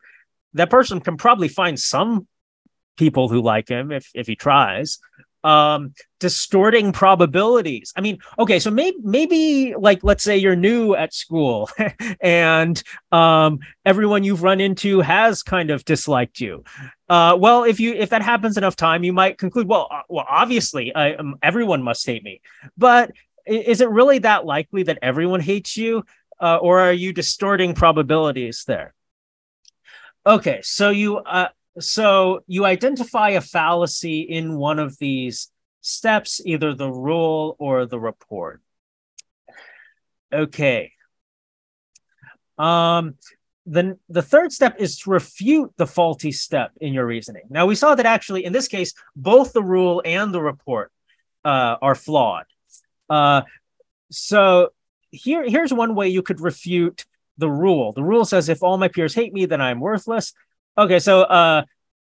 that 0.56 0.70
person 0.70 1.00
can 1.00 1.18
probably 1.18 1.48
find 1.48 1.80
some 1.80 2.28
people 2.98 3.30
who 3.30 3.42
like 3.42 3.70
him 3.70 3.92
if, 3.92 4.10
if 4.14 4.28
he 4.28 4.36
tries. 4.36 5.00
Um, 5.44 5.94
distorting 6.20 6.94
probabilities. 6.94 7.92
I 7.98 8.02
mean, 8.02 8.20
okay, 8.40 8.58
so 8.58 8.72
maybe 8.72 8.96
maybe 9.04 9.76
like 9.78 10.02
let's 10.02 10.24
say 10.24 10.38
you're 10.38 10.56
new 10.56 10.96
at 10.96 11.14
school 11.14 11.70
and 12.22 12.82
um, 13.12 13.60
everyone 13.86 14.24
you've 14.24 14.42
run 14.42 14.62
into 14.62 15.02
has 15.02 15.44
kind 15.44 15.70
of 15.70 15.84
disliked 15.84 16.40
you. 16.40 16.64
Uh, 17.10 17.36
well, 17.38 17.66
if 17.66 17.82
you 17.82 17.94
if 17.94 18.10
that 18.12 18.22
happens 18.22 18.58
enough 18.58 18.78
time, 18.78 19.04
you 19.04 19.12
might 19.12 19.38
conclude, 19.38 19.68
well, 19.68 19.90
uh, 19.92 20.04
well, 20.08 20.26
obviously, 20.30 20.96
I, 20.96 21.16
um, 21.16 21.36
everyone 21.44 21.84
must 21.84 22.06
hate 22.06 22.24
me. 22.24 22.40
But 22.78 23.12
is 23.46 23.82
it 23.82 23.90
really 23.90 24.20
that 24.20 24.46
likely 24.46 24.84
that 24.84 25.00
everyone 25.02 25.40
hates 25.40 25.76
you 25.76 26.06
uh, 26.40 26.58
or 26.58 26.80
are 26.80 26.94
you 26.94 27.14
distorting 27.14 27.74
probabilities 27.74 28.64
there 28.66 28.94
okay 30.26 30.62
so 30.64 30.90
you 30.90 31.18
uh, 31.18 31.50
so 31.80 32.42
you 32.48 32.66
identify 32.66 33.30
a 33.32 33.42
fallacy 33.42 34.22
in 34.22 34.56
one 34.56 34.80
of 34.80 34.98
these 35.00 35.50
steps 35.82 36.42
either 36.46 36.74
the 36.74 36.92
rule 36.92 37.56
or 37.60 37.86
the 37.86 38.00
report 38.00 38.62
okay 40.34 40.92
um 42.58 43.16
the, 43.66 43.98
the 44.10 44.22
third 44.22 44.52
step 44.52 44.76
is 44.80 45.00
to 45.00 45.10
refute 45.10 45.72
the 45.78 45.88
faulty 45.88 46.32
step 46.32 46.72
in 46.82 46.94
your 46.94 47.06
reasoning. 47.06 47.44
Now, 47.50 47.66
we 47.66 47.76
saw 47.76 47.96
that 47.96 48.06
actually 48.06 48.44
in 48.46 48.52
this 48.52 48.68
case, 48.68 48.94
both 49.16 49.54
the 49.54 49.64
rule 49.64 50.02
and 50.04 50.34
the 50.34 50.42
report 50.42 50.92
uh, 51.46 51.78
are 51.82 51.96
flawed. 51.96 52.46
Uh, 53.10 53.44
so 54.12 54.70
here, 55.12 55.48
here's 55.48 55.74
one 55.74 55.96
way 55.96 56.10
you 56.10 56.22
could 56.22 56.42
refute 56.42 57.06
the 57.38 57.50
rule. 57.50 57.94
The 57.94 58.04
rule 58.04 58.26
says 58.26 58.50
if 58.50 58.64
all 58.64 58.78
my 58.78 58.90
peers 58.90 59.14
hate 59.14 59.34
me, 59.34 59.46
then 59.46 59.62
I'm 59.62 59.80
worthless. 59.80 60.34
Okay, 60.78 61.00
so 61.00 61.22
uh, 61.22 61.64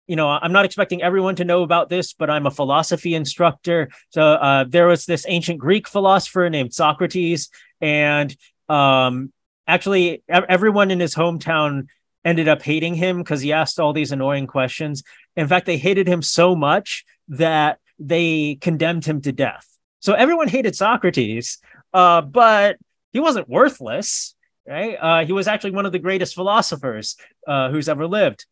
you 0.06 0.16
know, 0.16 0.28
I'm 0.28 0.52
not 0.52 0.64
expecting 0.64 1.02
everyone 1.02 1.36
to 1.36 1.44
know 1.44 1.62
about 1.62 1.88
this, 1.88 2.12
but 2.12 2.30
I'm 2.30 2.46
a 2.46 2.50
philosophy 2.50 3.14
instructor. 3.14 3.88
So 4.10 4.22
uh, 4.22 4.64
there 4.68 4.86
was 4.86 5.04
this 5.04 5.24
ancient 5.28 5.58
Greek 5.58 5.88
philosopher 5.88 6.48
named 6.48 6.72
Socrates, 6.72 7.48
and 7.80 8.34
um, 8.68 9.32
actually, 9.66 10.22
everyone 10.28 10.90
in 10.90 11.00
his 11.00 11.14
hometown 11.14 11.86
ended 12.24 12.48
up 12.48 12.62
hating 12.62 12.94
him 12.94 13.18
because 13.18 13.40
he 13.40 13.52
asked 13.52 13.78
all 13.78 13.92
these 13.92 14.12
annoying 14.12 14.46
questions. 14.46 15.02
In 15.36 15.48
fact, 15.48 15.66
they 15.66 15.78
hated 15.78 16.08
him 16.08 16.22
so 16.22 16.56
much 16.56 17.04
that 17.28 17.78
they 17.98 18.58
condemned 18.60 19.04
him 19.04 19.20
to 19.22 19.32
death. 19.32 19.66
So 20.00 20.12
everyone 20.12 20.48
hated 20.48 20.76
Socrates, 20.76 21.58
uh, 21.92 22.20
but 22.20 22.76
he 23.12 23.20
wasn't 23.20 23.48
worthless, 23.48 24.35
right? 24.66 24.96
Uh, 25.00 25.24
he 25.24 25.32
was 25.32 25.48
actually 25.48 25.72
one 25.72 25.86
of 25.86 25.92
the 25.92 25.98
greatest 25.98 26.34
philosophers 26.34 27.16
uh, 27.46 27.70
who's 27.70 27.88
ever 27.88 28.06
lived. 28.06 28.46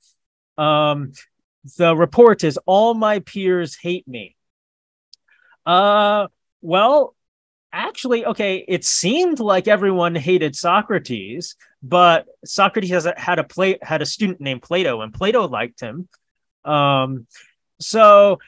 Um, 0.57 1.13
the 1.77 1.97
report 1.97 2.45
is 2.45 2.59
all 2.67 2.95
my 2.95 3.21
peers 3.21 3.77
hate 3.77 4.07
me. 4.07 4.37
Uh, 5.67 6.29
well, 6.61 7.15
actually, 7.73 8.25
okay, 8.27 8.65
it 8.69 8.85
seemed 8.85 9.41
like 9.41 9.67
everyone 9.67 10.15
hated 10.15 10.55
Socrates, 10.55 11.57
but 11.83 12.27
Socrates 12.45 12.91
has 12.91 13.09
had 13.17 13.39
a 13.39 13.45
play 13.45 13.79
had 13.83 14.03
a 14.03 14.07
student 14.07 14.41
named 14.41 14.63
Plato, 14.63 15.01
and 15.01 15.13
Plato 15.13 15.49
liked 15.49 15.81
him. 15.81 16.09
Um, 16.65 17.27
so 17.81 18.39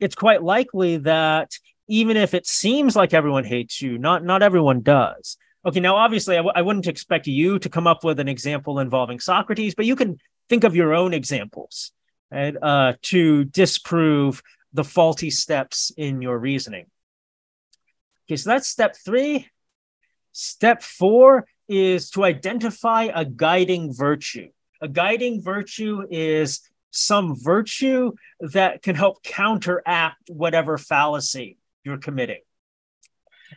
it's 0.00 0.14
quite 0.14 0.42
likely 0.42 0.98
that 0.98 1.52
even 1.88 2.16
if 2.16 2.34
it 2.34 2.46
seems 2.46 2.94
like 2.94 3.14
everyone 3.14 3.44
hates 3.44 3.80
you, 3.80 3.98
not 3.98 4.24
not 4.24 4.42
everyone 4.42 4.82
does. 4.82 5.38
Okay, 5.66 5.80
now 5.80 5.96
obviously 5.96 6.36
I 6.36 6.38
w- 6.38 6.52
I 6.54 6.62
wouldn't 6.62 6.86
expect 6.86 7.26
you 7.26 7.58
to 7.58 7.68
come 7.68 7.86
up 7.86 8.04
with 8.04 8.20
an 8.20 8.28
example 8.28 8.78
involving 8.78 9.20
Socrates, 9.20 9.74
but 9.74 9.86
you 9.86 9.96
can 9.96 10.18
think 10.48 10.64
of 10.64 10.76
your 10.76 10.94
own 10.94 11.12
examples 11.12 11.92
right, 12.30 12.54
uh, 12.60 12.92
to 13.02 13.44
disprove 13.44 14.42
the 14.72 14.84
faulty 14.84 15.30
steps 15.30 15.90
in 15.96 16.22
your 16.22 16.38
reasoning. 16.38 16.86
Okay, 18.26 18.36
so 18.36 18.50
that's 18.50 18.68
step 18.68 18.94
three. 19.04 19.48
Step 20.32 20.82
four 20.82 21.46
is 21.68 22.10
to 22.10 22.24
identify 22.24 23.08
a 23.14 23.24
guiding 23.24 23.92
virtue. 23.92 24.48
A 24.80 24.88
guiding 24.88 25.42
virtue 25.42 26.06
is 26.10 26.60
some 26.90 27.34
virtue 27.36 28.12
that 28.40 28.82
can 28.82 28.94
help 28.94 29.22
counteract 29.22 30.30
whatever 30.30 30.78
fallacy 30.78 31.58
you're 31.84 31.98
committing. 31.98 32.40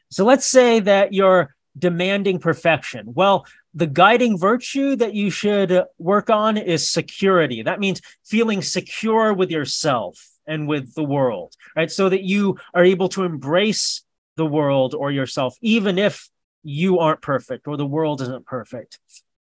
So 0.10 0.26
let's 0.26 0.46
say 0.46 0.80
that 0.80 1.14
you're 1.14 1.56
demanding 1.78 2.40
perfection. 2.40 3.14
Well, 3.14 3.46
the 3.74 3.88
guiding 3.88 4.38
virtue 4.38 4.96
that 4.98 5.14
you 5.14 5.30
should 5.30 5.84
work 5.98 6.30
on 6.30 6.58
is 6.58 6.90
security. 6.90 7.64
That 7.64 7.80
means 7.80 8.02
feeling 8.26 8.62
secure 8.62 9.34
with 9.34 9.50
yourself 9.50 10.28
and 10.46 10.68
with 10.68 10.94
the 10.94 11.04
world, 11.04 11.56
right? 11.76 11.90
So 11.90 12.10
that 12.10 12.24
you 12.24 12.58
are 12.74 12.84
able 12.84 13.10
to 13.10 13.24
embrace 13.24 14.04
the 14.36 14.46
world 14.46 14.94
or 14.94 15.12
yourself, 15.12 15.56
even 15.62 15.98
if 15.98 16.30
you 16.64 17.00
aren't 17.00 17.22
perfect 17.22 17.68
or 17.68 17.78
the 17.78 17.86
world 17.86 18.22
isn't 18.22 18.46
perfect. 18.46 19.00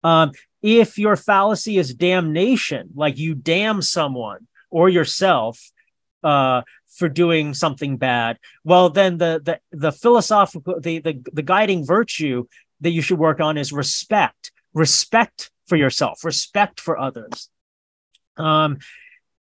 Um, 0.02 0.32
if 0.62 0.98
your 0.98 1.16
fallacy 1.16 1.78
is 1.78 1.94
damnation, 1.94 2.90
like 2.94 3.18
you 3.18 3.34
damn 3.34 3.82
someone 3.82 4.46
or 4.70 4.88
yourself 4.88 5.60
uh, 6.22 6.62
for 6.96 7.08
doing 7.08 7.54
something 7.54 7.96
bad, 7.96 8.38
well, 8.64 8.90
then 8.90 9.18
the 9.18 9.40
the 9.44 9.60
the 9.72 9.92
philosophical 9.92 10.80
the, 10.80 10.98
the 11.00 11.22
the 11.32 11.42
guiding 11.42 11.84
virtue 11.84 12.46
that 12.80 12.90
you 12.90 13.02
should 13.02 13.18
work 13.18 13.40
on 13.40 13.58
is 13.58 13.72
respect, 13.72 14.52
respect 14.72 15.50
for 15.66 15.76
yourself, 15.76 16.24
respect 16.24 16.80
for 16.80 16.98
others. 16.98 17.48
Um, 18.36 18.78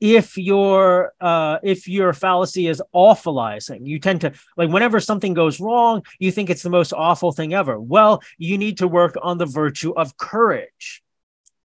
if 0.01 0.37
your 0.37 1.13
uh, 1.21 1.59
if 1.63 1.89
your 1.89 2.13
fallacy 2.13 2.67
is 2.67 2.83
awfulizing, 2.95 3.87
you 3.87 3.99
tend 3.99 4.21
to 4.23 4.33
like 4.57 4.71
whenever 4.71 5.01
something 5.01 5.35
goes 5.35 5.61
wrong, 5.61 6.03
you 6.19 6.31
think 6.31 6.51
it's 6.51 6.63
the 6.63 6.71
most 6.71 6.93
awful 6.93 7.33
thing 7.33 7.55
ever. 7.55 7.81
Well, 7.81 8.23
you 8.37 8.59
need 8.59 8.79
to 8.79 8.89
work 8.89 9.17
on 9.23 9.39
the 9.39 9.47
virtue 9.47 9.95
of 9.95 10.17
courage, 10.17 11.03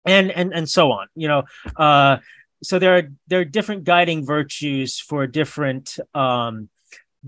and 0.05 0.33
and 0.33 0.53
and 0.53 0.69
so 0.69 0.91
on. 0.91 1.07
You 1.15 1.29
know, 1.29 1.43
uh, 1.77 2.19
so 2.65 2.79
there 2.79 2.97
are 2.97 3.03
there 3.27 3.41
are 3.41 3.45
different 3.45 3.85
guiding 3.85 4.25
virtues 4.25 4.99
for 4.99 5.27
different 5.27 5.99
um, 6.15 6.69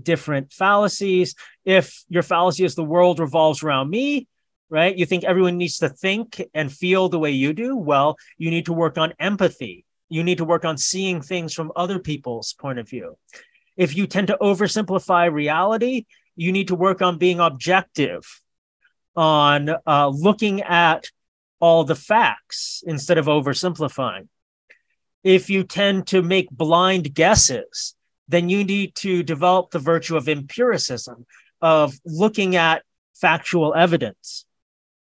different 0.01 0.51
fallacies. 0.51 1.35
If 1.65 2.03
your 2.09 2.23
fallacy 2.23 2.65
is 2.65 2.75
the 2.75 2.83
world 2.83 3.19
revolves 3.19 3.63
around 3.63 3.89
me, 3.89 4.27
right? 4.69 4.95
You 4.97 5.05
think 5.05 5.23
everyone 5.23 5.57
needs 5.57 5.77
to 5.79 5.89
think 5.89 6.41
and 6.53 6.71
feel 6.71 7.09
the 7.09 7.19
way 7.19 7.31
you 7.31 7.53
do. 7.53 7.75
Well, 7.75 8.17
you 8.37 8.51
need 8.51 8.65
to 8.65 8.73
work 8.73 8.97
on 8.97 9.13
empathy 9.19 9.85
you 10.09 10.23
need 10.23 10.37
to 10.37 10.45
work 10.45 10.65
on 10.65 10.77
seeing 10.77 11.21
things 11.21 11.53
from 11.53 11.71
other 11.75 11.99
people's 11.99 12.53
point 12.53 12.79
of 12.79 12.89
view. 12.89 13.17
If 13.75 13.95
you 13.95 14.07
tend 14.07 14.27
to 14.27 14.37
oversimplify 14.41 15.31
reality, 15.31 16.05
you 16.35 16.51
need 16.51 16.69
to 16.69 16.75
work 16.75 17.01
on 17.01 17.17
being 17.17 17.39
objective, 17.39 18.23
on 19.15 19.69
uh, 19.85 20.07
looking 20.07 20.61
at 20.61 21.07
all 21.59 21.83
the 21.83 21.95
facts 21.95 22.83
instead 22.85 23.17
of 23.17 23.25
oversimplifying. 23.25 24.27
If 25.27 25.49
you 25.49 25.65
tend 25.65 26.07
to 26.07 26.21
make 26.21 26.49
blind 26.49 27.13
guesses, 27.13 27.95
then 28.29 28.47
you 28.47 28.63
need 28.63 28.95
to 28.95 29.23
develop 29.23 29.71
the 29.71 29.79
virtue 29.79 30.15
of 30.15 30.29
empiricism, 30.29 31.25
of 31.61 31.93
looking 32.05 32.55
at 32.55 32.83
factual 33.13 33.75
evidence 33.75 34.45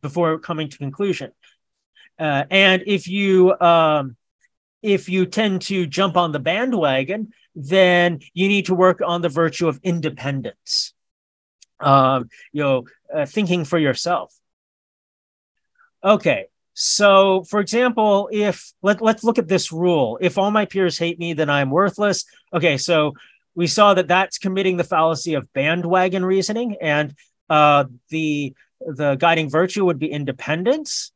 before 0.02 0.40
coming 0.40 0.68
to 0.68 0.78
conclusion. 0.78 1.30
Uh, 2.18 2.42
and 2.50 2.82
if 2.86 3.06
you 3.06 3.56
um, 3.60 4.16
if 4.82 5.08
you 5.08 5.26
tend 5.26 5.62
to 5.62 5.86
jump 5.86 6.16
on 6.16 6.32
the 6.32 6.40
bandwagon, 6.40 7.32
then 7.54 8.18
you 8.34 8.48
need 8.48 8.66
to 8.66 8.74
work 8.74 9.00
on 9.06 9.22
the 9.22 9.28
virtue 9.28 9.68
of 9.68 9.78
independence. 9.84 10.92
Um, 11.78 12.30
you 12.52 12.64
know, 12.64 12.84
uh, 13.14 13.26
thinking 13.26 13.64
for 13.64 13.78
yourself. 13.78 14.34
Okay, 16.02 16.46
so 16.78 17.42
for 17.44 17.58
example, 17.58 18.28
if 18.30 18.70
let 18.82 19.00
let's 19.00 19.24
look 19.24 19.38
at 19.38 19.48
this 19.48 19.72
rule: 19.72 20.18
if 20.20 20.36
all 20.36 20.50
my 20.50 20.66
peers 20.66 20.98
hate 20.98 21.18
me, 21.18 21.32
then 21.32 21.48
I'm 21.48 21.70
worthless. 21.70 22.26
Okay, 22.52 22.76
so 22.76 23.14
we 23.54 23.66
saw 23.66 23.94
that 23.94 24.08
that's 24.08 24.36
committing 24.36 24.76
the 24.76 24.84
fallacy 24.84 25.32
of 25.34 25.50
bandwagon 25.54 26.22
reasoning, 26.22 26.76
and 26.82 27.14
uh, 27.48 27.84
the 28.10 28.54
the 28.80 29.14
guiding 29.14 29.48
virtue 29.48 29.86
would 29.86 29.98
be 29.98 30.12
independence. 30.12 31.12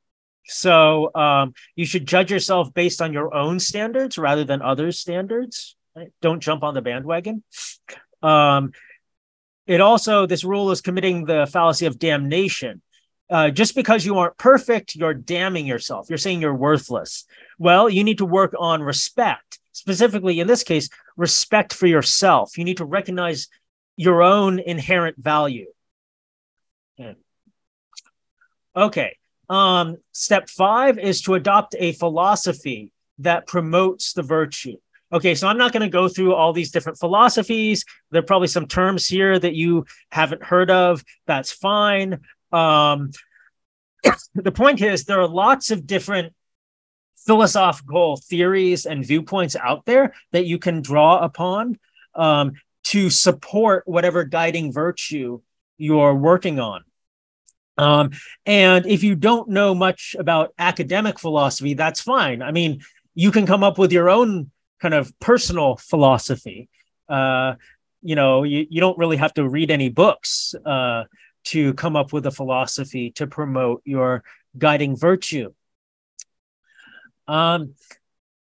So 0.46 1.14
um, 1.14 1.52
you 1.76 1.84
should 1.84 2.06
judge 2.06 2.32
yourself 2.32 2.72
based 2.72 3.02
on 3.02 3.12
your 3.12 3.34
own 3.34 3.60
standards 3.60 4.16
rather 4.16 4.44
than 4.44 4.62
others' 4.62 4.98
standards. 4.98 5.76
Right? 5.94 6.10
Don't 6.22 6.40
jump 6.40 6.62
on 6.62 6.72
the 6.72 6.80
bandwagon. 6.80 7.42
Um, 8.22 8.72
it 9.66 9.82
also, 9.82 10.24
this 10.24 10.42
rule 10.42 10.70
is 10.70 10.80
committing 10.80 11.26
the 11.26 11.46
fallacy 11.52 11.84
of 11.84 11.98
damnation. 11.98 12.80
Uh, 13.30 13.48
just 13.48 13.76
because 13.76 14.04
you 14.04 14.18
aren't 14.18 14.36
perfect, 14.36 14.96
you're 14.96 15.14
damning 15.14 15.64
yourself. 15.64 16.08
You're 16.08 16.18
saying 16.18 16.40
you're 16.40 16.54
worthless. 16.54 17.24
Well, 17.58 17.88
you 17.88 18.02
need 18.02 18.18
to 18.18 18.26
work 18.26 18.54
on 18.58 18.82
respect, 18.82 19.60
specifically 19.70 20.40
in 20.40 20.48
this 20.48 20.64
case, 20.64 20.88
respect 21.16 21.72
for 21.72 21.86
yourself. 21.86 22.58
You 22.58 22.64
need 22.64 22.78
to 22.78 22.84
recognize 22.84 23.46
your 23.96 24.22
own 24.22 24.58
inherent 24.58 25.16
value. 25.18 25.66
Okay. 28.74 29.16
Um, 29.48 29.96
step 30.12 30.48
five 30.48 30.98
is 30.98 31.22
to 31.22 31.34
adopt 31.34 31.74
a 31.78 31.92
philosophy 31.92 32.92
that 33.18 33.46
promotes 33.46 34.12
the 34.12 34.22
virtue. 34.22 34.76
Okay, 35.12 35.34
so 35.34 35.48
I'm 35.48 35.58
not 35.58 35.72
going 35.72 35.82
to 35.82 35.88
go 35.88 36.08
through 36.08 36.34
all 36.34 36.52
these 36.52 36.70
different 36.70 36.98
philosophies. 36.98 37.84
There 38.10 38.20
are 38.20 38.24
probably 38.24 38.46
some 38.46 38.66
terms 38.66 39.08
here 39.08 39.38
that 39.38 39.54
you 39.54 39.86
haven't 40.10 40.42
heard 40.44 40.70
of. 40.70 41.04
That's 41.26 41.50
fine. 41.50 42.20
Um, 42.52 43.10
the 44.34 44.52
point 44.52 44.80
is, 44.80 45.04
there 45.04 45.20
are 45.20 45.28
lots 45.28 45.70
of 45.70 45.86
different 45.86 46.34
philosophical 47.26 48.16
theories 48.16 48.86
and 48.86 49.06
viewpoints 49.06 49.56
out 49.56 49.84
there 49.84 50.14
that 50.32 50.46
you 50.46 50.58
can 50.58 50.80
draw 50.80 51.18
upon 51.18 51.78
um, 52.14 52.52
to 52.84 53.10
support 53.10 53.84
whatever 53.86 54.24
guiding 54.24 54.72
virtue 54.72 55.40
you're 55.76 56.14
working 56.14 56.58
on. 56.58 56.82
Um, 57.78 58.10
and 58.44 58.86
if 58.86 59.02
you 59.02 59.14
don't 59.14 59.48
know 59.48 59.74
much 59.74 60.14
about 60.18 60.52
academic 60.58 61.18
philosophy, 61.18 61.74
that's 61.74 62.00
fine. 62.00 62.42
I 62.42 62.52
mean, 62.52 62.80
you 63.14 63.30
can 63.30 63.46
come 63.46 63.64
up 63.64 63.78
with 63.78 63.92
your 63.92 64.10
own 64.10 64.50
kind 64.80 64.94
of 64.94 65.18
personal 65.18 65.76
philosophy. 65.76 66.68
Uh, 67.08 67.54
you 68.02 68.16
know, 68.16 68.42
you, 68.42 68.66
you 68.68 68.80
don't 68.80 68.98
really 68.98 69.16
have 69.16 69.34
to 69.34 69.48
read 69.48 69.70
any 69.70 69.88
books 69.88 70.54
uh, 70.64 71.04
to 71.44 71.74
come 71.74 71.96
up 71.96 72.12
with 72.12 72.26
a 72.26 72.30
philosophy 72.30 73.10
to 73.12 73.26
promote 73.26 73.82
your 73.84 74.22
guiding 74.56 74.96
virtue. 74.96 75.52
Um, 77.26 77.74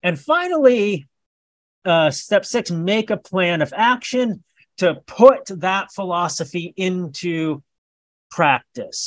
and 0.03 0.19
finally, 0.19 1.07
uh, 1.85 2.11
step 2.11 2.45
six, 2.45 2.71
make 2.71 3.09
a 3.09 3.17
plan 3.17 3.61
of 3.61 3.73
action 3.75 4.43
to 4.77 4.95
put 5.07 5.45
that 5.47 5.91
philosophy 5.93 6.73
into 6.75 7.63
practice. 8.29 9.03